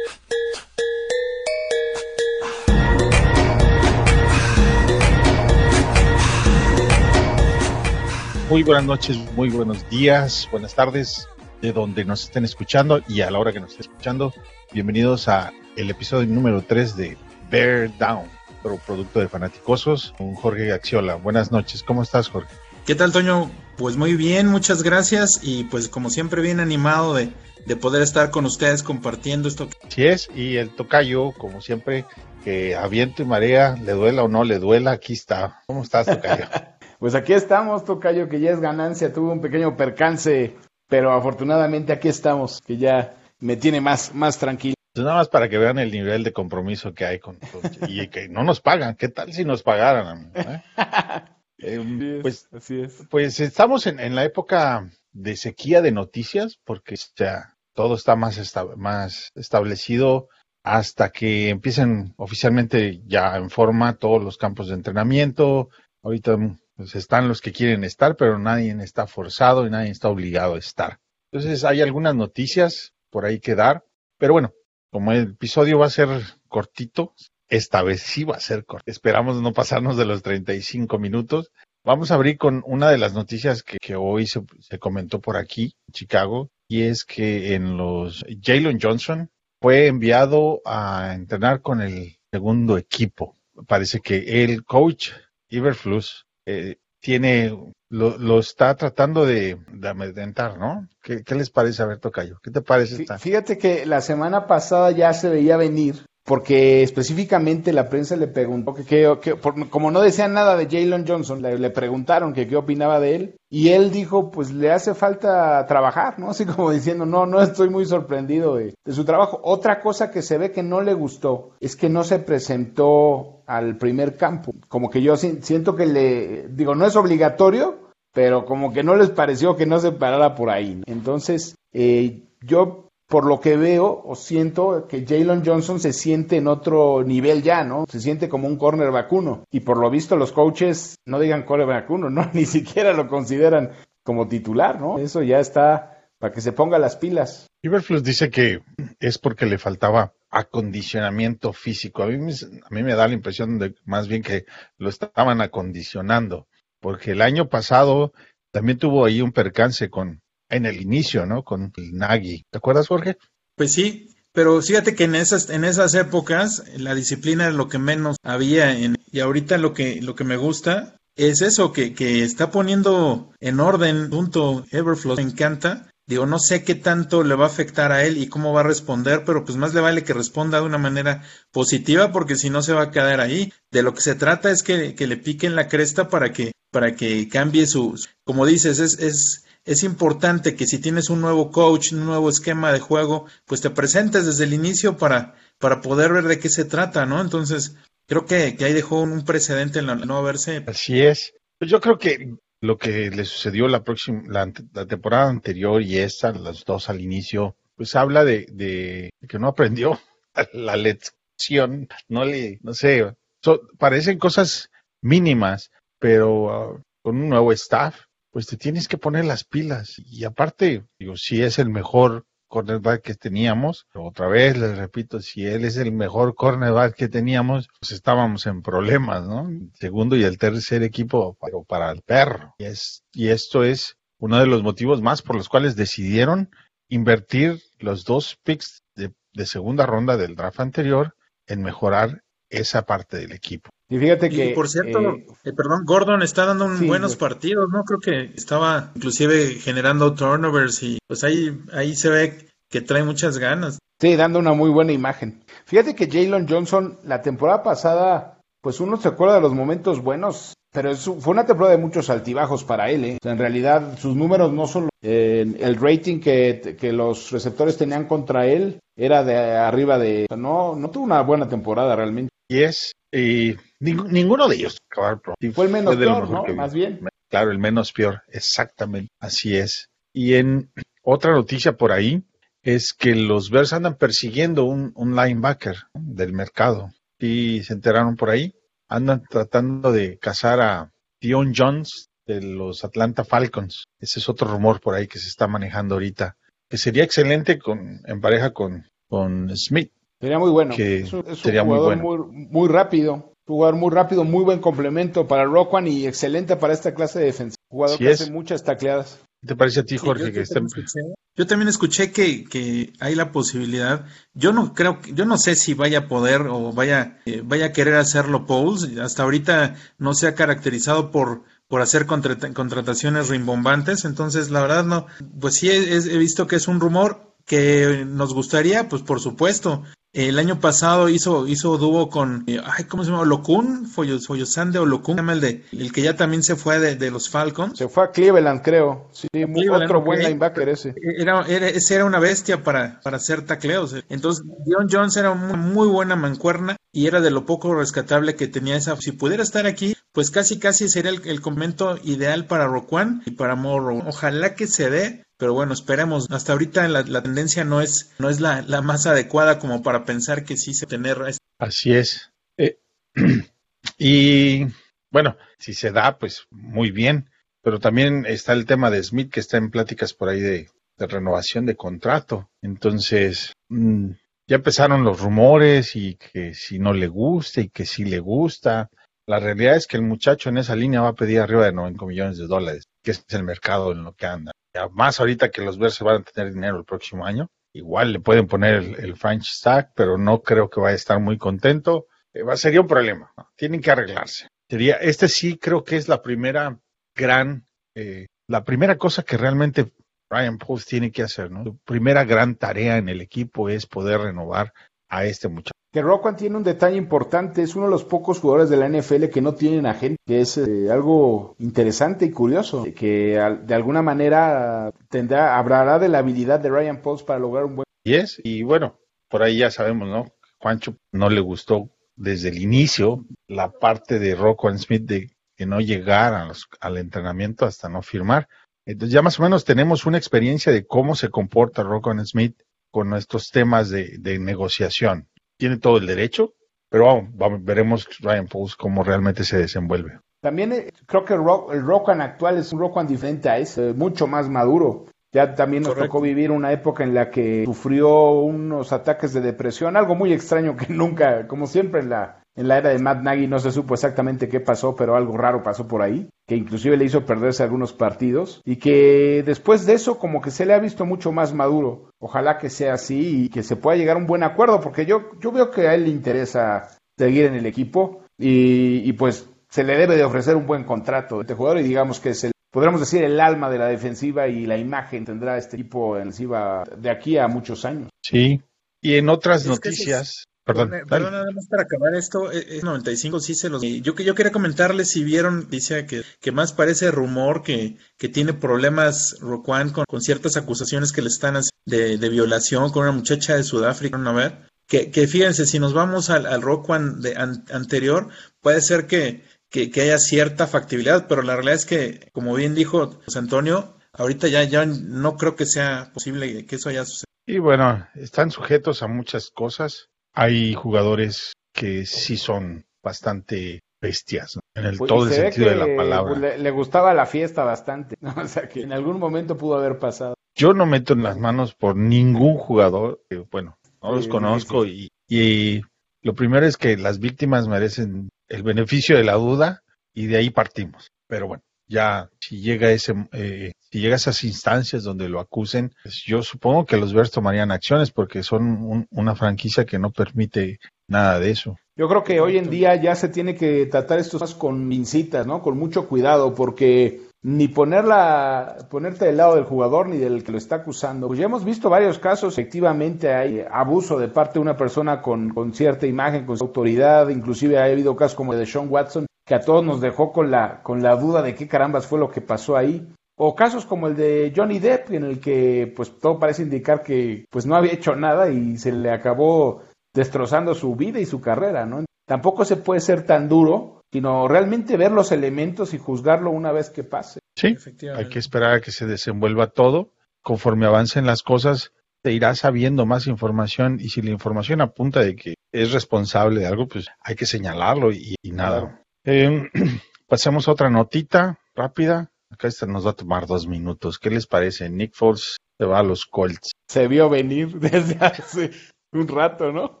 Muy 8.52 8.64
buenas 8.64 8.84
noches, 8.84 9.16
muy 9.34 9.48
buenos 9.48 9.88
días, 9.88 10.46
buenas 10.50 10.74
tardes, 10.74 11.26
de 11.62 11.72
donde 11.72 12.04
nos 12.04 12.24
estén 12.24 12.44
escuchando 12.44 13.00
y 13.08 13.22
a 13.22 13.30
la 13.30 13.38
hora 13.38 13.50
que 13.50 13.60
nos 13.60 13.70
estén 13.70 13.90
escuchando. 13.90 14.34
Bienvenidos 14.72 15.26
a 15.26 15.54
el 15.74 15.88
episodio 15.88 16.26
número 16.28 16.60
3 16.60 16.94
de 16.96 17.16
Bear 17.50 17.96
Down, 17.96 18.26
pro- 18.62 18.76
producto 18.76 19.20
de 19.20 19.28
Fanaticosos, 19.28 20.12
con 20.18 20.34
Jorge 20.34 20.66
Gaxiola. 20.66 21.14
Buenas 21.14 21.50
noches, 21.50 21.82
¿cómo 21.82 22.02
estás, 22.02 22.28
Jorge? 22.28 22.54
¿Qué 22.84 22.94
tal, 22.94 23.10
Toño? 23.10 23.50
Pues 23.78 23.96
muy 23.96 24.16
bien, 24.16 24.48
muchas 24.48 24.82
gracias 24.82 25.40
y 25.42 25.64
pues 25.64 25.88
como 25.88 26.10
siempre 26.10 26.42
bien 26.42 26.60
animado 26.60 27.14
de, 27.14 27.30
de 27.64 27.76
poder 27.76 28.02
estar 28.02 28.30
con 28.30 28.44
ustedes 28.44 28.82
compartiendo 28.82 29.48
esto. 29.48 29.70
Así 29.88 30.04
es, 30.04 30.28
y 30.36 30.58
el 30.58 30.68
tocayo, 30.68 31.32
como 31.32 31.62
siempre, 31.62 32.04
que 32.44 32.76
a 32.76 32.86
viento 32.86 33.22
y 33.22 33.24
marea, 33.24 33.76
le 33.82 33.92
duela 33.92 34.24
o 34.24 34.28
no 34.28 34.44
le 34.44 34.58
duela, 34.58 34.90
aquí 34.90 35.14
está. 35.14 35.62
¿Cómo 35.66 35.82
estás, 35.82 36.04
tocayo? 36.04 36.44
Pues 37.02 37.16
aquí 37.16 37.32
estamos, 37.32 37.84
Tocayo, 37.84 38.28
que 38.28 38.38
ya 38.38 38.52
es 38.52 38.60
ganancia, 38.60 39.12
tuve 39.12 39.32
un 39.32 39.40
pequeño 39.40 39.76
percance, 39.76 40.54
pero 40.88 41.10
afortunadamente 41.10 41.92
aquí 41.92 42.06
estamos, 42.06 42.60
que 42.64 42.76
ya 42.76 43.16
me 43.40 43.56
tiene 43.56 43.80
más, 43.80 44.14
más 44.14 44.38
tranquilo. 44.38 44.76
Pues 44.94 45.04
nada 45.04 45.16
más 45.16 45.28
para 45.28 45.48
que 45.48 45.58
vean 45.58 45.80
el 45.80 45.90
nivel 45.90 46.22
de 46.22 46.32
compromiso 46.32 46.94
que 46.94 47.04
hay 47.04 47.18
con, 47.18 47.38
con- 47.40 47.60
y 47.90 48.06
que 48.06 48.28
no 48.28 48.44
nos 48.44 48.60
pagan. 48.60 48.94
¿Qué 48.94 49.08
tal 49.08 49.32
si 49.32 49.44
nos 49.44 49.64
pagaran? 49.64 50.06
amigo, 50.06 50.32
eh? 50.48 50.62
Eh, 51.58 52.20
pues 52.22 52.48
así 52.52 52.82
es. 52.82 53.02
Pues 53.10 53.40
estamos 53.40 53.88
en, 53.88 53.98
en 53.98 54.14
la 54.14 54.22
época 54.24 54.88
de 55.10 55.34
sequía 55.36 55.82
de 55.82 55.90
noticias, 55.90 56.60
porque 56.64 56.94
ya 57.16 57.56
todo 57.74 57.96
está 57.96 58.14
más, 58.14 58.38
esta- 58.38 58.76
más 58.76 59.30
establecido 59.34 60.28
hasta 60.62 61.10
que 61.10 61.48
empiecen 61.48 62.14
oficialmente 62.16 63.00
ya 63.06 63.36
en 63.36 63.50
forma 63.50 63.94
todos 63.96 64.22
los 64.22 64.38
campos 64.38 64.68
de 64.68 64.74
entrenamiento. 64.74 65.68
Ahorita 66.04 66.36
pues, 66.76 66.94
están 66.94 67.28
los 67.28 67.40
que 67.40 67.52
quieren 67.52 67.84
estar, 67.84 68.16
pero 68.16 68.38
nadie 68.38 68.76
está 68.82 69.06
forzado 69.06 69.66
y 69.66 69.70
nadie 69.70 69.90
está 69.90 70.08
obligado 70.08 70.54
a 70.54 70.58
estar. 70.58 70.98
Entonces 71.30 71.64
hay 71.64 71.80
algunas 71.80 72.14
noticias 72.14 72.92
por 73.10 73.24
ahí 73.24 73.40
que 73.40 73.54
dar, 73.54 73.84
pero 74.18 74.34
bueno, 74.34 74.52
como 74.90 75.12
el 75.12 75.30
episodio 75.30 75.78
va 75.78 75.86
a 75.86 75.90
ser 75.90 76.08
cortito, 76.48 77.14
esta 77.48 77.82
vez 77.82 78.02
sí 78.02 78.24
va 78.24 78.36
a 78.36 78.40
ser 78.40 78.64
corto. 78.64 78.90
Esperamos 78.90 79.40
no 79.40 79.52
pasarnos 79.52 79.96
de 79.96 80.06
los 80.06 80.22
35 80.22 80.98
minutos. 80.98 81.50
Vamos 81.84 82.10
a 82.10 82.14
abrir 82.14 82.38
con 82.38 82.62
una 82.66 82.90
de 82.90 82.98
las 82.98 83.12
noticias 83.14 83.62
que, 83.62 83.94
hoy 83.96 84.26
se, 84.26 84.42
se 84.60 84.78
comentó 84.78 85.20
por 85.20 85.36
aquí, 85.36 85.74
en 85.88 85.92
Chicago, 85.92 86.50
y 86.68 86.82
es 86.82 87.04
que 87.04 87.54
en 87.54 87.76
los 87.76 88.24
Jalen 88.40 88.78
Johnson 88.80 89.30
fue 89.60 89.86
enviado 89.86 90.62
a 90.64 91.12
entrenar 91.14 91.60
con 91.60 91.80
el 91.80 92.16
segundo 92.30 92.78
equipo. 92.78 93.36
Parece 93.66 94.00
que 94.00 94.42
el 94.42 94.64
coach 94.64 95.10
Iberflus 95.48 96.26
eh, 96.46 96.76
tiene 97.00 97.56
lo, 97.90 98.16
lo 98.16 98.38
está 98.38 98.74
tratando 98.76 99.26
de, 99.26 99.58
de 99.72 99.88
amedrentar, 99.88 100.58
¿no? 100.58 100.88
¿Qué, 101.02 101.22
qué 101.24 101.34
les 101.34 101.50
parece, 101.50 101.82
a 101.82 101.86
ver, 101.86 101.98
Tocayo? 101.98 102.38
¿Qué 102.42 102.50
te 102.50 102.62
parece 102.62 103.02
esta? 103.02 103.18
Fíjate 103.18 103.58
que 103.58 103.84
la 103.86 104.00
semana 104.00 104.46
pasada 104.46 104.90
ya 104.92 105.12
se 105.12 105.28
veía 105.28 105.56
venir, 105.56 106.06
porque 106.24 106.82
específicamente 106.82 107.72
la 107.72 107.88
prensa 107.88 108.14
le 108.14 108.28
preguntó 108.28 108.74
que, 108.74 109.36
como 109.70 109.90
no 109.90 110.00
decían 110.00 110.32
nada 110.34 110.56
de 110.56 110.66
Jalen 110.66 111.06
Johnson, 111.06 111.42
le, 111.42 111.70
preguntaron 111.70 112.32
que 112.32 112.46
qué 112.46 112.56
opinaba 112.56 113.00
de 113.00 113.16
él, 113.16 113.36
y 113.50 113.70
él 113.70 113.90
dijo, 113.90 114.30
pues 114.30 114.52
le 114.52 114.70
hace 114.70 114.94
falta 114.94 115.66
trabajar, 115.66 116.18
¿no? 116.18 116.30
Así 116.30 116.46
como 116.46 116.70
diciendo, 116.70 117.06
no, 117.06 117.26
no 117.26 117.42
estoy 117.42 117.70
muy 117.70 117.86
sorprendido 117.86 118.56
de, 118.56 118.74
su 118.88 119.04
trabajo. 119.04 119.40
Otra 119.42 119.80
cosa 119.80 120.10
que 120.10 120.22
se 120.22 120.38
ve 120.38 120.52
que 120.52 120.62
no 120.62 120.80
le 120.80 120.94
gustó 120.94 121.50
es 121.60 121.74
que 121.74 121.88
no 121.88 122.04
se 122.04 122.20
presentó 122.20 123.42
al 123.46 123.76
primer 123.76 124.16
campo. 124.16 124.52
Como 124.68 124.90
que 124.90 125.02
yo 125.02 125.16
si- 125.16 125.42
siento 125.42 125.74
que 125.74 125.86
le, 125.86 126.48
digo, 126.48 126.74
no 126.74 126.86
es 126.86 126.94
obligatorio, 126.94 127.90
pero 128.14 128.44
como 128.44 128.72
que 128.72 128.82
no 128.84 128.94
les 128.94 129.10
pareció 129.10 129.56
que 129.56 129.66
no 129.66 129.80
se 129.80 129.92
parara 129.92 130.34
por 130.34 130.50
ahí. 130.50 130.82
Entonces, 130.86 131.56
eh, 131.72 132.22
yo 132.42 132.88
por 133.12 133.26
lo 133.26 133.40
que 133.40 133.58
veo 133.58 134.02
o 134.06 134.16
siento 134.16 134.88
que 134.88 135.04
Jalen 135.06 135.44
Johnson 135.44 135.78
se 135.78 135.92
siente 135.92 136.38
en 136.38 136.46
otro 136.46 137.04
nivel 137.04 137.42
ya, 137.42 137.62
¿no? 137.62 137.84
Se 137.86 138.00
siente 138.00 138.30
como 138.30 138.48
un 138.48 138.56
corner 138.56 138.90
vacuno. 138.90 139.44
Y 139.50 139.60
por 139.60 139.76
lo 139.76 139.90
visto 139.90 140.16
los 140.16 140.32
coaches 140.32 140.96
no 141.04 141.20
digan 141.20 141.42
corner 141.42 141.66
vacuno, 141.66 142.08
¿no? 142.08 142.30
Ni 142.32 142.46
siquiera 142.46 142.94
lo 142.94 143.08
consideran 143.08 143.72
como 144.02 144.28
titular, 144.28 144.80
¿no? 144.80 144.98
Eso 144.98 145.22
ya 145.22 145.40
está 145.40 146.08
para 146.18 146.32
que 146.32 146.40
se 146.40 146.52
ponga 146.52 146.78
las 146.78 146.96
pilas. 146.96 147.48
Iberflus 147.60 148.02
dice 148.02 148.30
que 148.30 148.62
es 148.98 149.18
porque 149.18 149.44
le 149.44 149.58
faltaba 149.58 150.14
acondicionamiento 150.30 151.52
físico. 151.52 152.04
A 152.04 152.06
mí, 152.06 152.14
a 152.14 152.74
mí 152.74 152.82
me 152.82 152.94
da 152.94 153.08
la 153.08 153.12
impresión 153.12 153.58
de 153.58 153.74
más 153.84 154.08
bien 154.08 154.22
que 154.22 154.46
lo 154.78 154.88
estaban 154.88 155.42
acondicionando, 155.42 156.46
porque 156.80 157.10
el 157.10 157.20
año 157.20 157.50
pasado 157.50 158.14
también 158.52 158.78
tuvo 158.78 159.04
ahí 159.04 159.20
un 159.20 159.32
percance 159.32 159.90
con 159.90 160.22
en 160.52 160.66
el 160.66 160.80
inicio, 160.80 161.26
¿no? 161.26 161.42
Con 161.42 161.72
el 161.76 161.92
Nagy. 161.94 162.44
¿Te 162.50 162.58
acuerdas, 162.58 162.88
Jorge? 162.88 163.16
Pues 163.56 163.72
sí, 163.72 164.10
pero 164.32 164.60
fíjate 164.62 164.94
que 164.94 165.04
en 165.04 165.14
esas, 165.14 165.50
en 165.50 165.64
esas 165.64 165.94
épocas 165.94 166.64
la 166.76 166.94
disciplina 166.94 167.44
era 167.44 167.52
lo 167.52 167.68
que 167.68 167.78
menos 167.78 168.16
había 168.22 168.76
en, 168.76 168.96
y 169.10 169.20
ahorita 169.20 169.58
lo 169.58 169.74
que, 169.74 170.00
lo 170.00 170.14
que 170.14 170.24
me 170.24 170.36
gusta 170.36 170.96
es 171.16 171.42
eso, 171.42 171.72
que, 171.72 171.94
que 171.94 172.22
está 172.22 172.50
poniendo 172.50 173.32
en 173.40 173.60
orden 173.60 174.08
punto 174.08 174.64
Everflow, 174.70 175.16
me 175.16 175.22
encanta. 175.22 175.88
Digo, 176.06 176.26
no 176.26 176.38
sé 176.38 176.64
qué 176.64 176.74
tanto 176.74 177.22
le 177.22 177.36
va 177.36 177.44
a 177.44 177.48
afectar 177.48 177.92
a 177.92 178.04
él 178.04 178.18
y 178.18 178.26
cómo 178.26 178.52
va 178.52 178.60
a 178.60 178.64
responder, 178.64 179.22
pero 179.24 179.44
pues 179.44 179.56
más 179.56 179.72
le 179.72 179.80
vale 179.80 180.02
que 180.02 180.12
responda 180.12 180.58
de 180.58 180.66
una 180.66 180.78
manera 180.78 181.22
positiva 181.52 182.10
porque 182.10 182.34
si 182.34 182.50
no 182.50 182.60
se 182.60 182.72
va 182.72 182.82
a 182.82 182.90
quedar 182.90 183.20
ahí. 183.20 183.52
De 183.70 183.82
lo 183.82 183.94
que 183.94 184.00
se 184.00 184.14
trata 184.14 184.50
es 184.50 184.62
que, 184.62 184.94
que 184.94 185.06
le 185.06 185.16
piquen 185.16 185.54
la 185.54 185.68
cresta 185.68 186.08
para 186.08 186.32
que, 186.32 186.52
para 186.72 186.96
que 186.96 187.28
cambie 187.28 187.66
su, 187.66 187.94
como 188.24 188.46
dices, 188.46 188.80
es, 188.80 188.98
es, 188.98 189.44
es 189.64 189.82
importante 189.84 190.56
que 190.56 190.66
si 190.66 190.78
tienes 190.78 191.10
un 191.10 191.20
nuevo 191.20 191.50
coach, 191.50 191.92
un 191.92 192.04
nuevo 192.06 192.28
esquema 192.28 192.72
de 192.72 192.80
juego, 192.80 193.26
pues 193.46 193.60
te 193.60 193.70
presentes 193.70 194.26
desde 194.26 194.44
el 194.44 194.54
inicio 194.54 194.96
para, 194.96 195.34
para 195.58 195.80
poder 195.80 196.12
ver 196.12 196.24
de 196.24 196.38
qué 196.38 196.48
se 196.48 196.64
trata, 196.64 197.06
¿no? 197.06 197.20
Entonces, 197.20 197.76
creo 198.06 198.26
que, 198.26 198.56
que 198.56 198.64
ahí 198.64 198.72
dejó 198.72 199.00
un, 199.00 199.24
precedente 199.24 199.78
en 199.78 199.86
la, 199.86 199.94
no 199.94 200.16
haberse 200.16 200.64
Así 200.66 201.00
es. 201.02 201.34
Pues 201.58 201.70
yo 201.70 201.80
creo 201.80 201.98
que 201.98 202.34
lo 202.60 202.78
que 202.78 203.10
le 203.10 203.24
sucedió 203.24 203.68
la 203.68 203.84
próxima, 203.84 204.22
la, 204.28 204.52
la 204.72 204.86
temporada 204.86 205.28
anterior 205.28 205.82
y 205.82 205.98
esta, 205.98 206.32
las 206.32 206.64
dos 206.64 206.88
al 206.88 207.00
inicio, 207.00 207.56
pues 207.76 207.94
habla 207.94 208.24
de, 208.24 208.46
de 208.52 209.10
que 209.28 209.38
no 209.38 209.48
aprendió 209.48 210.00
la 210.52 210.76
lección, 210.76 211.88
no 212.08 212.24
le, 212.24 212.58
no 212.62 212.74
sé, 212.74 213.14
so- 213.42 213.62
parecen 213.78 214.18
cosas 214.18 214.70
mínimas, 215.00 215.70
pero 215.98 216.50
ah, 216.50 216.82
con 217.02 217.16
un 217.16 217.28
nuevo 217.28 217.52
staff, 217.52 218.00
pues 218.32 218.46
te 218.46 218.56
tienes 218.56 218.88
que 218.88 218.98
poner 218.98 219.24
las 219.26 219.44
pilas. 219.44 220.00
Y 220.04 220.24
aparte, 220.24 220.84
digo, 220.98 221.16
si 221.16 221.42
es 221.42 221.58
el 221.58 221.68
mejor 221.68 222.24
cornerback 222.48 223.02
que 223.02 223.14
teníamos, 223.14 223.86
otra 223.94 224.26
vez 224.26 224.58
les 224.58 224.76
repito, 224.76 225.20
si 225.20 225.46
él 225.46 225.64
es 225.64 225.76
el 225.76 225.92
mejor 225.92 226.34
cornerback 226.34 226.94
que 226.94 227.08
teníamos, 227.08 227.68
pues 227.78 227.92
estábamos 227.92 228.46
en 228.46 228.62
problemas, 228.62 229.26
¿no? 229.26 229.48
El 229.48 229.70
segundo 229.74 230.16
y 230.16 230.24
el 230.24 230.38
tercer 230.38 230.82
equipo, 230.82 231.36
para 231.68 231.90
el 231.92 232.02
perro. 232.02 232.54
Y, 232.58 232.64
es, 232.64 233.04
y 233.12 233.28
esto 233.28 233.64
es 233.64 233.96
uno 234.18 234.38
de 234.38 234.46
los 234.46 234.62
motivos 234.62 235.02
más 235.02 235.22
por 235.22 235.36
los 235.36 235.48
cuales 235.48 235.76
decidieron 235.76 236.50
invertir 236.88 237.60
los 237.78 238.04
dos 238.04 238.38
picks 238.42 238.82
de 238.94 239.46
segunda 239.46 239.86
ronda 239.86 240.16
del 240.16 240.36
draft 240.36 240.60
anterior 240.60 241.16
en 241.46 241.62
mejorar 241.62 242.22
esa 242.50 242.82
parte 242.82 243.16
del 243.16 243.32
equipo. 243.32 243.70
Y 243.92 243.98
fíjate 243.98 244.30
que... 244.30 244.50
Y 244.50 244.54
por 244.54 244.68
cierto, 244.68 245.00
eh, 245.00 245.26
eh, 245.44 245.52
perdón, 245.52 245.84
Gordon 245.84 246.22
está 246.22 246.46
dando 246.46 246.64
un 246.64 246.78
sí, 246.78 246.86
buenos 246.86 247.14
partidos, 247.16 247.68
¿no? 247.70 247.84
Creo 247.84 248.00
que 248.00 248.32
estaba 248.34 248.90
inclusive 248.94 249.56
generando 249.56 250.14
turnovers 250.14 250.82
y 250.82 250.98
pues 251.06 251.22
ahí, 251.24 251.60
ahí 251.74 251.94
se 251.94 252.08
ve 252.08 252.48
que 252.70 252.80
trae 252.80 253.04
muchas 253.04 253.36
ganas. 253.38 253.78
Sí, 254.00 254.16
dando 254.16 254.38
una 254.38 254.54
muy 254.54 254.70
buena 254.70 254.92
imagen. 254.92 255.44
Fíjate 255.66 255.94
que 255.94 256.08
Jalen 256.10 256.48
Johnson, 256.48 256.98
la 257.04 257.20
temporada 257.20 257.62
pasada, 257.62 258.38
pues 258.62 258.80
uno 258.80 258.96
se 258.96 259.08
acuerda 259.08 259.34
de 259.34 259.42
los 259.42 259.52
momentos 259.54 260.02
buenos, 260.02 260.54
pero 260.72 260.90
es- 260.90 261.04
fue 261.20 261.32
una 261.32 261.44
temporada 261.44 261.76
de 261.76 261.82
muchos 261.82 262.08
altibajos 262.08 262.64
para 262.64 262.90
él. 262.90 263.04
¿eh? 263.04 263.14
O 263.20 263.22
sea, 263.22 263.32
en 263.32 263.38
realidad, 263.38 263.98
sus 263.98 264.16
números 264.16 264.52
no 264.52 264.66
son. 264.66 264.88
eh, 265.04 265.44
el 265.60 265.76
rating 265.76 266.18
que, 266.20 266.76
que 266.80 266.92
los 266.92 267.30
receptores 267.30 267.76
tenían 267.76 268.06
contra 268.06 268.46
él 268.46 268.78
era 268.96 269.22
de 269.22 269.36
arriba 269.36 269.98
de. 269.98 270.24
o 270.24 270.34
sea, 270.34 270.36
no, 270.36 270.74
no 270.76 270.90
tuvo 270.90 271.04
una 271.04 271.20
buena 271.22 271.46
temporada 271.48 271.94
realmente. 271.94 272.30
Y 272.48 272.62
es, 272.62 272.92
eh, 273.12 273.56
ning- 273.80 274.08
ninguno 274.08 274.48
de 274.48 274.56
ellos 274.56 274.78
acabar 274.90 275.20
pronto. 275.20 275.36
Y 275.40 275.50
fue 275.50 275.66
el 275.66 275.72
menos 275.72 275.96
peor, 275.96 276.28
¿no? 276.30 276.42
Más 276.56 276.74
bien. 276.74 277.00
Claro, 277.30 277.50
el 277.50 277.58
menos 277.58 277.92
peor, 277.92 278.22
exactamente, 278.28 279.08
así 279.18 279.56
es. 279.56 279.86
Y 280.12 280.34
en 280.34 280.70
otra 281.02 281.32
noticia 281.32 281.76
por 281.76 281.92
ahí 281.92 282.22
es 282.62 282.92
que 282.92 283.14
los 283.14 283.50
Bears 283.50 283.72
andan 283.72 283.96
persiguiendo 283.96 284.64
un, 284.64 284.92
un 284.94 285.16
linebacker 285.16 285.76
del 285.94 286.32
mercado. 286.32 286.90
Y 287.18 287.62
se 287.62 287.72
enteraron 287.72 288.16
por 288.16 288.30
ahí, 288.30 288.54
andan 288.88 289.22
tratando 289.30 289.92
de 289.92 290.18
cazar 290.18 290.60
a 290.60 290.90
Dion 291.20 291.52
Jones 291.56 292.10
de 292.26 292.42
los 292.42 292.84
Atlanta 292.84 293.24
Falcons. 293.24 293.84
Ese 293.98 294.18
es 294.18 294.28
otro 294.28 294.48
rumor 294.48 294.80
por 294.80 294.94
ahí 294.94 295.06
que 295.06 295.18
se 295.18 295.28
está 295.28 295.46
manejando 295.46 295.94
ahorita, 295.94 296.36
que 296.68 296.76
sería 296.78 297.04
excelente 297.04 297.58
con, 297.58 298.00
en 298.04 298.20
pareja 298.20 298.52
con, 298.52 298.86
con 299.08 299.56
Smith. 299.56 299.90
Sería 300.22 300.38
muy 300.38 300.50
bueno. 300.50 300.74
Que 300.74 301.00
es 301.00 301.12
un, 301.12 301.20
es 301.20 301.26
un 301.30 301.36
sería 301.36 301.64
muy 301.64 301.76
jugador 301.76 301.98
bueno. 302.00 302.24
muy, 302.30 302.46
muy 302.48 302.68
rápido. 302.68 303.34
Jugador 303.44 303.74
muy 303.74 303.90
rápido, 303.90 304.22
muy 304.22 304.44
buen 304.44 304.60
complemento 304.60 305.26
para 305.26 305.44
Roquan 305.44 305.88
y 305.88 306.06
excelente 306.06 306.54
para 306.56 306.72
esta 306.72 306.94
clase 306.94 307.18
de 307.18 307.24
defensa. 307.26 307.56
Jugador 307.68 307.98
que 307.98 308.12
es. 308.12 308.20
hace 308.22 308.30
muchas 308.30 308.62
tacleadas. 308.62 309.18
¿Qué 309.40 309.48
te 309.48 309.56
parece 309.56 309.80
a 309.80 309.82
ti, 309.84 309.98
Sí, 309.98 310.06
Jorge, 310.06 310.26
yo, 310.26 310.32
que 310.32 310.44
yo 310.44 310.54
también 310.54 310.66
escuché, 310.66 311.00
yo 311.36 311.46
también 311.48 311.68
escuché 311.68 312.12
que, 312.12 312.44
que 312.44 312.92
hay 313.00 313.16
la 313.16 313.32
posibilidad. 313.32 314.06
Yo 314.32 314.52
no 314.52 314.72
creo, 314.74 315.00
que- 315.00 315.12
yo 315.12 315.24
no 315.26 315.36
sé 315.38 315.56
si 315.56 315.74
vaya 315.74 315.98
a 315.98 316.08
poder 316.08 316.42
o 316.42 316.72
vaya, 316.72 317.18
eh, 317.26 317.42
vaya 317.44 317.66
a 317.66 317.72
querer 317.72 317.96
hacerlo 317.96 318.46
Pauls. 318.46 318.88
Hasta 318.98 319.24
ahorita 319.24 319.74
no 319.98 320.14
se 320.14 320.28
ha 320.28 320.36
caracterizado 320.36 321.10
por, 321.10 321.42
por 321.66 321.82
hacer 321.82 322.06
contrata- 322.06 322.52
contrataciones 322.54 323.28
rimbombantes. 323.28 324.04
Entonces, 324.04 324.50
la 324.50 324.60
verdad, 324.62 324.84
no. 324.84 325.06
Pues 325.40 325.54
sí, 325.54 325.68
he, 325.68 325.94
he 325.96 326.18
visto 326.18 326.46
que 326.46 326.54
es 326.56 326.68
un 326.68 326.78
rumor 326.78 327.34
que 327.44 328.04
nos 328.06 328.32
gustaría, 328.32 328.88
pues 328.88 329.02
por 329.02 329.18
supuesto. 329.18 329.82
El 330.14 330.38
año 330.38 330.60
pasado 330.60 331.08
hizo, 331.08 331.48
hizo 331.48 331.78
dúo 331.78 332.10
con, 332.10 332.44
eh, 332.46 332.60
ay, 332.62 332.84
¿cómo 332.84 333.02
se 333.02 333.08
llama? 333.10 333.22
Olokun, 333.22 333.86
Foyo- 333.90 334.20
Foyosande 334.20 334.78
Olokun, 334.78 335.30
el 335.30 335.40
de, 335.40 335.64
el 335.72 335.90
que 335.90 336.02
ya 336.02 336.16
también 336.16 336.42
se 336.42 336.54
fue 336.54 336.78
de, 336.78 336.96
de 336.96 337.10
los 337.10 337.30
Falcons. 337.30 337.78
Se 337.78 337.88
fue 337.88 338.04
a 338.04 338.10
Cleveland, 338.10 338.60
creo. 338.62 339.08
Sí, 339.12 339.28
muy- 339.32 339.62
Cleveland, 339.62 339.84
otro 339.84 340.02
buen 340.02 340.20
linebacker 340.20 340.68
ese. 340.68 340.94
Era, 341.18 341.46
era, 341.48 341.66
ese 341.68 341.94
era 341.94 342.04
una 342.04 342.18
bestia 342.18 342.62
para, 342.62 343.00
para 343.00 343.16
hacer 343.16 343.46
tacleos. 343.46 343.94
Entonces, 344.10 344.44
Dion 344.66 344.86
Jones 344.90 345.16
era 345.16 345.30
una 345.30 345.54
muy 345.54 345.88
buena 345.88 346.14
mancuerna 346.14 346.76
y 346.92 347.06
era 347.06 347.22
de 347.22 347.30
lo 347.30 347.46
poco 347.46 347.74
rescatable 347.74 348.36
que 348.36 348.48
tenía 348.48 348.76
esa. 348.76 348.94
Si 348.96 349.12
pudiera 349.12 349.42
estar 349.42 349.66
aquí, 349.66 349.96
pues 350.12 350.30
casi 350.30 350.58
casi 350.58 350.88
sería 350.88 351.10
el, 351.10 351.26
el 351.26 351.40
convento 351.40 351.98
ideal 352.04 352.46
para 352.46 352.66
Roquan 352.66 353.22
y 353.26 353.32
para 353.32 353.56
Morrow. 353.56 354.02
Ojalá 354.06 354.54
que 354.54 354.66
se 354.66 354.90
dé, 354.90 355.24
pero 355.38 355.54
bueno, 355.54 355.72
esperemos. 355.72 356.30
Hasta 356.30 356.52
ahorita 356.52 356.86
la, 356.88 357.22
tendencia 357.22 357.64
no 357.64 357.80
es, 357.80 358.12
no 358.18 358.28
es 358.28 358.40
la, 358.40 358.62
la 358.62 358.82
más 358.82 359.06
adecuada 359.06 359.58
como 359.58 359.82
para 359.82 360.04
pensar 360.04 360.44
que 360.44 360.56
sí 360.56 360.74
se 360.74 360.86
tener. 360.86 361.18
Así 361.58 361.94
es. 361.94 362.30
Eh, 362.58 362.78
y 363.98 364.66
bueno, 365.10 365.36
si 365.58 365.74
se 365.74 365.90
da, 365.90 366.18
pues 366.18 366.46
muy 366.50 366.90
bien. 366.90 367.30
Pero 367.62 367.78
también 367.78 368.26
está 368.26 368.52
el 368.52 368.66
tema 368.66 368.90
de 368.90 369.02
Smith, 369.02 369.32
que 369.32 369.40
está 369.40 369.56
en 369.56 369.70
pláticas 369.70 370.14
por 370.14 370.28
ahí 370.28 370.40
de, 370.40 370.68
de 370.98 371.06
renovación 371.06 371.64
de 371.64 371.76
contrato. 371.76 372.50
Entonces, 372.60 373.54
mm, 373.68 374.10
ya 374.46 374.56
empezaron 374.56 375.04
los 375.04 375.20
rumores 375.20 375.96
y 375.96 376.16
que 376.16 376.54
si 376.54 376.78
no 376.78 376.92
le 376.92 377.06
gusta 377.06 377.60
y 377.60 377.68
que 377.68 377.86
si 377.86 378.04
le 378.04 378.18
gusta. 378.18 378.90
La 379.26 379.38
realidad 379.38 379.76
es 379.76 379.86
que 379.86 379.96
el 379.96 380.02
muchacho 380.02 380.48
en 380.48 380.58
esa 380.58 380.74
línea 380.74 381.00
va 381.00 381.08
a 381.08 381.14
pedir 381.14 381.40
arriba 381.40 381.64
de 381.66 381.72
90 381.72 382.04
millones 382.06 382.38
de 382.38 382.46
dólares, 382.46 382.84
que 383.02 383.12
es 383.12 383.24
el 383.30 383.44
mercado 383.44 383.92
en 383.92 384.02
lo 384.04 384.14
que 384.14 384.26
anda. 384.26 384.52
Más 384.92 385.20
ahorita 385.20 385.50
que 385.50 385.62
los 385.62 385.78
Bears 385.78 386.00
van 386.00 386.22
a 386.22 386.24
tener 386.24 386.52
dinero 386.52 386.78
el 386.78 386.84
próximo 386.84 387.24
año. 387.24 387.48
Igual 387.74 388.12
le 388.12 388.20
pueden 388.20 388.46
poner 388.46 388.82
el, 388.98 389.16
French 389.16 389.44
Stack, 389.44 389.92
pero 389.94 390.18
no 390.18 390.42
creo 390.42 390.68
que 390.68 390.80
vaya 390.80 390.92
a 390.92 390.96
estar 390.96 391.20
muy 391.20 391.38
contento. 391.38 392.06
Eh, 392.34 392.42
va- 392.42 392.56
sería 392.56 392.80
un 392.80 392.86
problema. 392.86 393.32
Tienen 393.56 393.80
que 393.80 393.90
arreglarse. 393.90 394.48
Sería, 394.68 394.96
este 394.96 395.28
sí 395.28 395.58
creo 395.58 395.84
que 395.84 395.96
es 395.96 396.08
la 396.08 396.22
primera 396.22 396.78
gran, 397.14 397.66
eh, 397.94 398.26
la 398.48 398.64
primera 398.64 398.96
cosa 398.98 399.22
que 399.22 399.36
realmente 399.36 399.92
Ryan 400.30 400.58
Post 400.58 400.88
tiene 400.88 401.12
que 401.12 401.22
hacer, 401.22 401.50
¿no? 401.50 401.62
Su 401.64 401.78
primera 401.78 402.24
gran 402.24 402.56
tarea 402.56 402.96
en 402.96 403.08
el 403.08 403.20
equipo 403.20 403.68
es 403.68 403.86
poder 403.86 404.20
renovar 404.20 404.72
a 405.08 405.24
este 405.26 405.48
muchacho. 405.48 405.72
Que 405.92 406.00
Roquan 406.00 406.36
tiene 406.36 406.56
un 406.56 406.62
detalle 406.62 406.96
importante, 406.96 407.62
es 407.62 407.76
uno 407.76 407.84
de 407.84 407.90
los 407.90 408.04
pocos 408.04 408.40
jugadores 408.40 408.70
de 408.70 408.78
la 408.78 408.88
NFL 408.88 409.26
que 409.26 409.42
no 409.42 409.52
tienen 409.54 409.84
agente, 409.84 410.16
que 410.26 410.40
es 410.40 410.56
eh, 410.56 410.90
algo 410.90 411.54
interesante 411.58 412.24
y 412.24 412.30
curioso, 412.30 412.84
que 412.96 413.38
al- 413.38 413.66
de 413.66 413.74
alguna 413.74 414.00
manera 414.00 414.90
tendrá, 415.10 415.58
hablará 415.58 415.98
de 415.98 416.08
la 416.08 416.18
habilidad 416.18 416.60
de 416.60 416.70
Ryan 416.70 417.02
Post 417.02 417.26
para 417.26 417.38
lograr 417.38 417.64
un 417.66 417.76
buen... 417.76 417.84
Y 418.04 418.14
es, 418.14 418.40
y 418.42 418.62
bueno, 418.62 418.98
por 419.28 419.42
ahí 419.42 419.58
ya 419.58 419.70
sabemos, 419.70 420.08
¿no? 420.08 420.32
Juancho 420.58 420.96
no 421.12 421.28
le 421.28 421.40
gustó 421.40 421.90
desde 422.16 422.48
el 422.48 422.58
inicio 422.58 423.26
la 423.46 423.70
parte 423.70 424.18
de 424.18 424.34
Rocco 424.34 424.74
Smith 424.78 425.02
de 425.04 425.30
que 425.56 425.66
no 425.66 425.80
llegar 425.80 426.32
a 426.32 426.50
al 426.80 426.96
entrenamiento 426.98 427.66
hasta 427.66 427.90
no 427.90 428.00
firmar. 428.00 428.48
Entonces 428.86 429.12
ya 429.12 429.20
más 429.22 429.38
o 429.38 429.42
menos 429.42 429.64
tenemos 429.66 430.06
una 430.06 430.16
experiencia 430.18 430.72
de 430.72 430.86
cómo 430.86 431.14
se 431.16 431.28
comporta 431.28 431.82
Rocco 431.82 432.12
Smith 432.24 432.62
con 432.90 433.10
nuestros 433.10 433.50
temas 433.50 433.90
de, 433.90 434.16
de 434.18 434.38
negociación. 434.38 435.28
Tiene 435.62 435.76
todo 435.76 435.98
el 435.98 436.08
derecho, 436.08 436.54
pero 436.90 437.04
vamos, 437.04 437.28
vamos, 437.34 437.64
veremos 437.64 438.08
Ryan 438.18 438.48
Post 438.48 438.76
cómo 438.76 439.04
realmente 439.04 439.44
se 439.44 439.58
desenvuelve. 439.58 440.18
También 440.40 440.72
eh, 440.72 440.90
creo 441.06 441.24
que 441.24 441.34
el, 441.34 441.38
Ro- 441.38 441.68
el 441.72 442.20
actual 442.20 442.58
es 442.58 442.72
un 442.72 442.80
Roquan 442.80 443.06
diferente 443.06 443.48
a 443.48 443.58
ese, 443.58 443.90
eh, 443.90 443.94
mucho 443.94 444.26
más 444.26 444.48
maduro. 444.48 445.06
Ya 445.32 445.54
también 445.54 445.84
nos 445.84 445.92
Correcto. 445.92 446.08
tocó 446.08 446.20
vivir 446.20 446.50
una 446.50 446.72
época 446.72 447.04
en 447.04 447.14
la 447.14 447.30
que 447.30 447.62
sufrió 447.64 448.32
unos 448.32 448.92
ataques 448.92 449.32
de 449.34 449.40
depresión, 449.40 449.96
algo 449.96 450.16
muy 450.16 450.32
extraño 450.32 450.76
que 450.76 450.86
nunca, 450.92 451.46
como 451.46 451.68
siempre 451.68 452.00
en 452.00 452.10
la, 452.10 452.41
en 452.54 452.68
la 452.68 452.78
era 452.78 452.90
de 452.90 452.98
Matt 452.98 453.22
Nagy, 453.22 453.46
no 453.46 453.58
se 453.58 453.72
supo 453.72 453.94
exactamente 453.94 454.48
qué 454.48 454.60
pasó, 454.60 454.94
pero 454.94 455.16
algo 455.16 455.36
raro 455.36 455.62
pasó 455.62 455.88
por 455.88 456.02
ahí, 456.02 456.28
que 456.46 456.54
inclusive 456.56 456.96
le 456.96 457.04
hizo 457.06 457.24
perderse 457.24 457.62
algunos 457.62 457.92
partidos, 457.92 458.60
y 458.64 458.76
que 458.76 459.42
después 459.44 459.86
de 459.86 459.94
eso 459.94 460.18
como 460.18 460.40
que 460.42 460.50
se 460.50 460.66
le 460.66 460.74
ha 460.74 460.78
visto 460.78 461.06
mucho 461.06 461.32
más 461.32 461.54
maduro. 461.54 462.10
Ojalá 462.20 462.58
que 462.58 462.68
sea 462.70 462.94
así 462.94 463.44
y 463.44 463.48
que 463.48 463.62
se 463.62 463.76
pueda 463.76 463.96
llegar 463.96 464.16
a 464.16 464.20
un 464.20 464.26
buen 464.26 464.42
acuerdo, 464.42 464.80
porque 464.80 465.06
yo, 465.06 465.30
yo 465.40 465.50
veo 465.52 465.70
que 465.70 465.88
a 465.88 465.94
él 465.94 466.04
le 466.04 466.10
interesa 466.10 466.88
seguir 467.18 467.46
en 467.46 467.54
el 467.54 467.66
equipo 467.66 468.24
y, 468.38 469.08
y 469.08 469.12
pues 469.14 469.48
se 469.68 469.84
le 469.84 469.96
debe 469.96 470.16
de 470.16 470.24
ofrecer 470.24 470.54
un 470.56 470.66
buen 470.66 470.84
contrato 470.84 471.38
a 471.38 471.40
este 471.42 471.54
jugador 471.54 471.78
y 471.80 471.84
digamos 471.84 472.20
que 472.20 472.30
es 472.30 472.44
el, 472.44 472.52
podríamos 472.70 473.00
decir, 473.00 473.22
el 473.24 473.40
alma 473.40 473.70
de 473.70 473.78
la 473.78 473.86
defensiva 473.86 474.46
y 474.48 474.66
la 474.66 474.76
imagen 474.76 475.24
tendrá 475.24 475.56
este 475.56 475.76
equipo 475.76 476.16
en 476.16 476.24
defensiva 476.24 476.84
de 476.98 477.10
aquí 477.10 477.38
a 477.38 477.48
muchos 477.48 477.84
años. 477.86 478.10
Sí. 478.22 478.60
Y 479.00 479.16
en 479.16 479.28
otras 479.30 479.62
es- 479.62 479.68
noticias, 479.68 480.44
perdón, 480.64 480.90
Perdón, 481.08 481.32
nada 481.32 481.50
más 481.54 481.66
para 481.68 481.82
acabar 481.82 482.14
esto, 482.14 482.52
eh, 482.52 482.64
eh, 482.78 482.80
95 482.82 483.40
sí 483.40 483.54
se 483.54 483.68
los... 483.68 483.82
Yo, 483.82 484.14
que- 484.14 484.24
yo 484.24 484.34
quería 484.34 484.52
comentarles 484.52 485.08
si 485.10 485.24
vieron, 485.24 485.68
dice 485.70 486.06
que, 486.06 486.22
que 486.40 486.52
más 486.52 486.72
parece 486.72 487.10
rumor 487.10 487.62
que, 487.62 487.96
que 488.18 488.28
tiene 488.28 488.52
problemas 488.54 489.36
Roquan 489.40 489.90
con, 489.90 490.04
con 490.08 490.20
ciertas 490.20 490.56
acusaciones 490.56 491.12
que 491.12 491.22
le 491.22 491.28
están 491.28 491.56
haciendo 491.56 491.70
de, 491.86 492.16
de 492.18 492.28
violación 492.28 492.90
con 492.92 493.02
una 493.02 493.12
muchacha 493.12 493.56
de 493.56 493.64
Sudáfrica, 493.64 494.18
¿no? 494.18 494.30
A 494.30 494.34
ver, 494.34 494.58
que, 494.86 495.10
que 495.10 495.26
fíjense, 495.26 495.66
si 495.66 495.78
nos 495.78 495.94
vamos 495.94 496.30
al, 496.30 496.46
al 496.46 496.62
Roquan 496.62 497.20
de 497.20 497.36
an- 497.36 497.64
anterior, 497.72 498.28
puede 498.60 498.80
ser 498.82 499.06
que, 499.06 499.42
que, 499.68 499.90
que 499.90 500.02
haya 500.02 500.18
cierta 500.18 500.66
factibilidad, 500.66 501.26
pero 501.28 501.42
la 501.42 501.54
realidad 501.54 501.74
es 501.76 501.86
que, 501.86 502.28
como 502.32 502.54
bien 502.54 502.74
dijo 502.74 503.20
José 503.24 503.38
Antonio, 503.38 503.96
ahorita 504.12 504.46
ya, 504.48 504.62
ya 504.64 504.84
no 504.86 505.36
creo 505.36 505.56
que 505.56 505.66
sea 505.66 506.10
posible 506.12 506.66
que 506.66 506.76
eso 506.76 506.88
haya 506.90 507.04
sucedido. 507.04 507.24
Y 507.46 507.58
bueno, 507.58 508.06
están 508.14 508.50
sujetos 508.52 509.02
a 509.02 509.08
muchas 509.08 509.50
cosas. 509.50 510.10
Hay 510.34 510.74
jugadores 510.74 511.52
que 511.72 512.06
sí 512.06 512.36
son 512.36 512.84
bastante 513.02 513.80
bestias, 514.00 514.56
¿no? 514.56 514.62
en 514.74 514.86
el, 514.86 514.98
Pues, 514.98 515.08
todo 515.08 515.26
el 515.26 515.32
sentido 515.32 515.70
de 515.70 515.76
la 515.76 515.96
palabra. 515.96 516.38
le, 516.38 516.58
le 516.58 516.70
gustaba 516.70 517.14
la 517.14 517.26
fiesta 517.26 517.64
bastante, 517.64 518.16
¿no? 518.20 518.34
o 518.42 518.48
sea 518.48 518.68
que 518.68 518.82
en 518.82 518.92
algún 518.92 519.18
momento 519.18 519.56
pudo 519.56 519.76
haber 519.76 519.98
pasado. 519.98 520.34
Yo 520.54 520.74
no 520.74 520.86
meto 520.86 521.14
en 521.14 521.22
las 521.22 521.38
manos 521.38 521.74
por 521.74 521.96
ningún 521.96 522.56
jugador, 522.58 523.22
que, 523.30 523.38
bueno, 523.50 523.76
no 524.02 524.12
los 524.12 524.24
sí, 524.24 524.30
conozco 524.30 524.84
y, 524.84 525.08
y 525.28 525.80
lo 526.20 526.34
primero 526.34 526.66
es 526.66 526.76
que 526.76 526.96
las 526.96 527.18
víctimas 527.20 527.68
merecen 527.68 528.28
el 528.48 528.62
beneficio 528.62 529.16
de 529.16 529.24
la 529.24 529.34
duda 529.34 529.82
y 530.12 530.26
de 530.26 530.36
ahí 530.36 530.50
partimos. 530.50 531.08
Pero 531.26 531.46
bueno, 531.46 531.62
ya 531.92 532.28
si 532.40 532.60
llega 532.60 532.90
ese, 532.90 533.14
eh, 533.32 533.72
si 533.90 534.00
llega 534.00 534.14
a 534.14 534.16
esas 534.16 534.42
instancias 534.44 535.04
donde 535.04 535.28
lo 535.28 535.38
acusen, 535.40 535.92
pues 536.02 536.22
yo 536.26 536.42
supongo 536.42 536.86
que 536.86 536.96
los 536.96 537.12
Bears 537.12 537.30
tomarían 537.30 537.70
acciones 537.70 538.10
porque 538.10 538.42
son 538.42 538.62
un- 538.82 539.06
una 539.10 539.34
franquicia 539.34 539.84
que 539.84 539.98
no 539.98 540.10
permite 540.10 540.78
nada 541.06 541.38
de 541.38 541.50
eso. 541.50 541.76
Yo 541.94 542.08
creo 542.08 542.24
que 542.24 542.40
hoy 542.40 542.56
en 542.56 542.70
día 542.70 542.96
ya 542.96 543.14
se 543.14 543.28
tiene 543.28 543.54
que 543.54 543.84
tratar 543.86 544.18
estos 544.18 544.40
temas 544.40 544.54
con 544.54 544.88
pincitas, 544.88 545.46
¿no? 545.46 545.60
Con 545.60 545.76
mucho 545.78 546.08
cuidado, 546.08 546.54
porque 546.54 547.20
ni 547.42 547.68
ponerla, 547.68 548.86
ponerte 548.88 549.26
del 549.26 549.36
lado 549.36 549.56
del 549.56 549.64
jugador 549.64 550.08
ni 550.08 550.16
del 550.16 550.42
que 550.42 550.52
lo 550.52 550.58
está 550.58 550.76
acusando. 550.76 551.26
Pues 551.26 551.38
ya 551.38 551.46
hemos 551.46 551.64
visto 551.64 551.90
varios 551.90 552.18
casos, 552.18 552.54
efectivamente 552.54 553.32
hay 553.32 553.62
abuso 553.70 554.18
de 554.18 554.28
parte 554.28 554.54
de 554.54 554.60
una 554.60 554.76
persona 554.76 555.20
con, 555.20 555.50
con 555.50 555.74
cierta 555.74 556.06
imagen, 556.06 556.46
con 556.46 556.56
autoridad, 556.60 557.28
inclusive 557.28 557.78
ha 557.78 557.84
habido 557.84 558.16
casos 558.16 558.36
como 558.36 558.52
el 558.54 558.58
de 558.60 558.66
Sean 558.66 558.86
Watson, 558.88 559.26
que 559.52 559.56
a 559.56 559.60
todos 559.60 559.84
nos 559.84 560.00
dejó 560.00 560.32
con 560.32 560.50
la, 560.50 560.82
con 560.82 561.02
la 561.02 561.14
duda 561.14 561.42
de 561.42 561.54
qué 561.54 561.68
carambas 561.68 562.06
fue 562.06 562.18
lo 562.18 562.30
que 562.30 562.40
pasó 562.40 562.74
ahí. 562.74 563.06
O 563.36 563.54
casos 563.54 563.84
como 563.84 564.06
el 564.06 564.16
de 564.16 564.50
Johnny 564.56 564.78
Depp, 564.78 565.10
en 565.10 565.24
el 565.24 565.40
que 565.40 565.92
pues 565.94 566.18
todo 566.18 566.38
parece 566.38 566.62
indicar 566.62 567.02
que 567.02 567.44
pues 567.50 567.66
no 567.66 567.76
había 567.76 567.92
hecho 567.92 568.16
nada 568.16 568.48
y 568.48 568.78
se 568.78 568.92
le 568.92 569.10
acabó 569.10 569.82
destrozando 570.14 570.74
su 570.74 570.96
vida 570.96 571.20
y 571.20 571.26
su 571.26 571.42
carrera, 571.42 571.84
¿no? 571.84 572.02
tampoco 572.24 572.64
se 572.64 572.76
puede 572.76 573.02
ser 573.02 573.26
tan 573.26 573.50
duro, 573.50 574.00
sino 574.10 574.48
realmente 574.48 574.96
ver 574.96 575.12
los 575.12 575.32
elementos 575.32 575.92
y 575.92 575.98
juzgarlo 575.98 576.50
una 576.50 576.72
vez 576.72 576.88
que 576.88 577.04
pase. 577.04 577.40
Sí, 577.54 577.66
Efectivamente. 577.66 578.24
hay 578.24 578.32
que 578.32 578.38
esperar 578.38 578.76
a 578.76 578.80
que 578.80 578.90
se 578.90 579.04
desenvuelva 579.04 579.66
todo. 579.66 580.14
Conforme 580.40 580.86
avancen 580.86 581.26
las 581.26 581.42
cosas, 581.42 581.92
te 582.22 582.32
irás 582.32 582.60
sabiendo 582.60 583.04
más 583.04 583.26
información 583.26 583.98
y 584.00 584.08
si 584.08 584.22
la 584.22 584.30
información 584.30 584.80
apunta 584.80 585.20
de 585.20 585.36
que 585.36 585.54
es 585.72 585.92
responsable 585.92 586.60
de 586.60 586.66
algo, 586.68 586.88
pues 586.88 587.08
hay 587.20 587.34
que 587.34 587.44
señalarlo 587.44 588.12
y, 588.12 588.36
y 588.40 588.52
nada. 588.52 588.98
Eh, 589.24 589.70
pasemos 590.26 590.68
a 590.68 590.72
otra 590.72 590.90
notita 590.90 591.58
rápida. 591.74 592.30
Acá 592.50 592.68
esta 592.68 592.86
nos 592.86 593.06
va 593.06 593.10
a 593.10 593.16
tomar 593.16 593.46
dos 593.46 593.66
minutos. 593.66 594.18
¿Qué 594.18 594.30
les 594.30 594.46
parece? 594.46 594.88
Nick 594.90 595.14
Foles 595.14 595.56
se 595.78 595.86
va 595.86 596.00
a 596.00 596.02
los 596.02 596.26
Colts. 596.26 596.72
Se 596.88 597.08
vio 597.08 597.30
venir 597.30 597.68
desde 597.78 598.16
hace 598.24 598.70
un 599.12 599.28
rato, 599.28 599.72
¿no? 599.72 600.00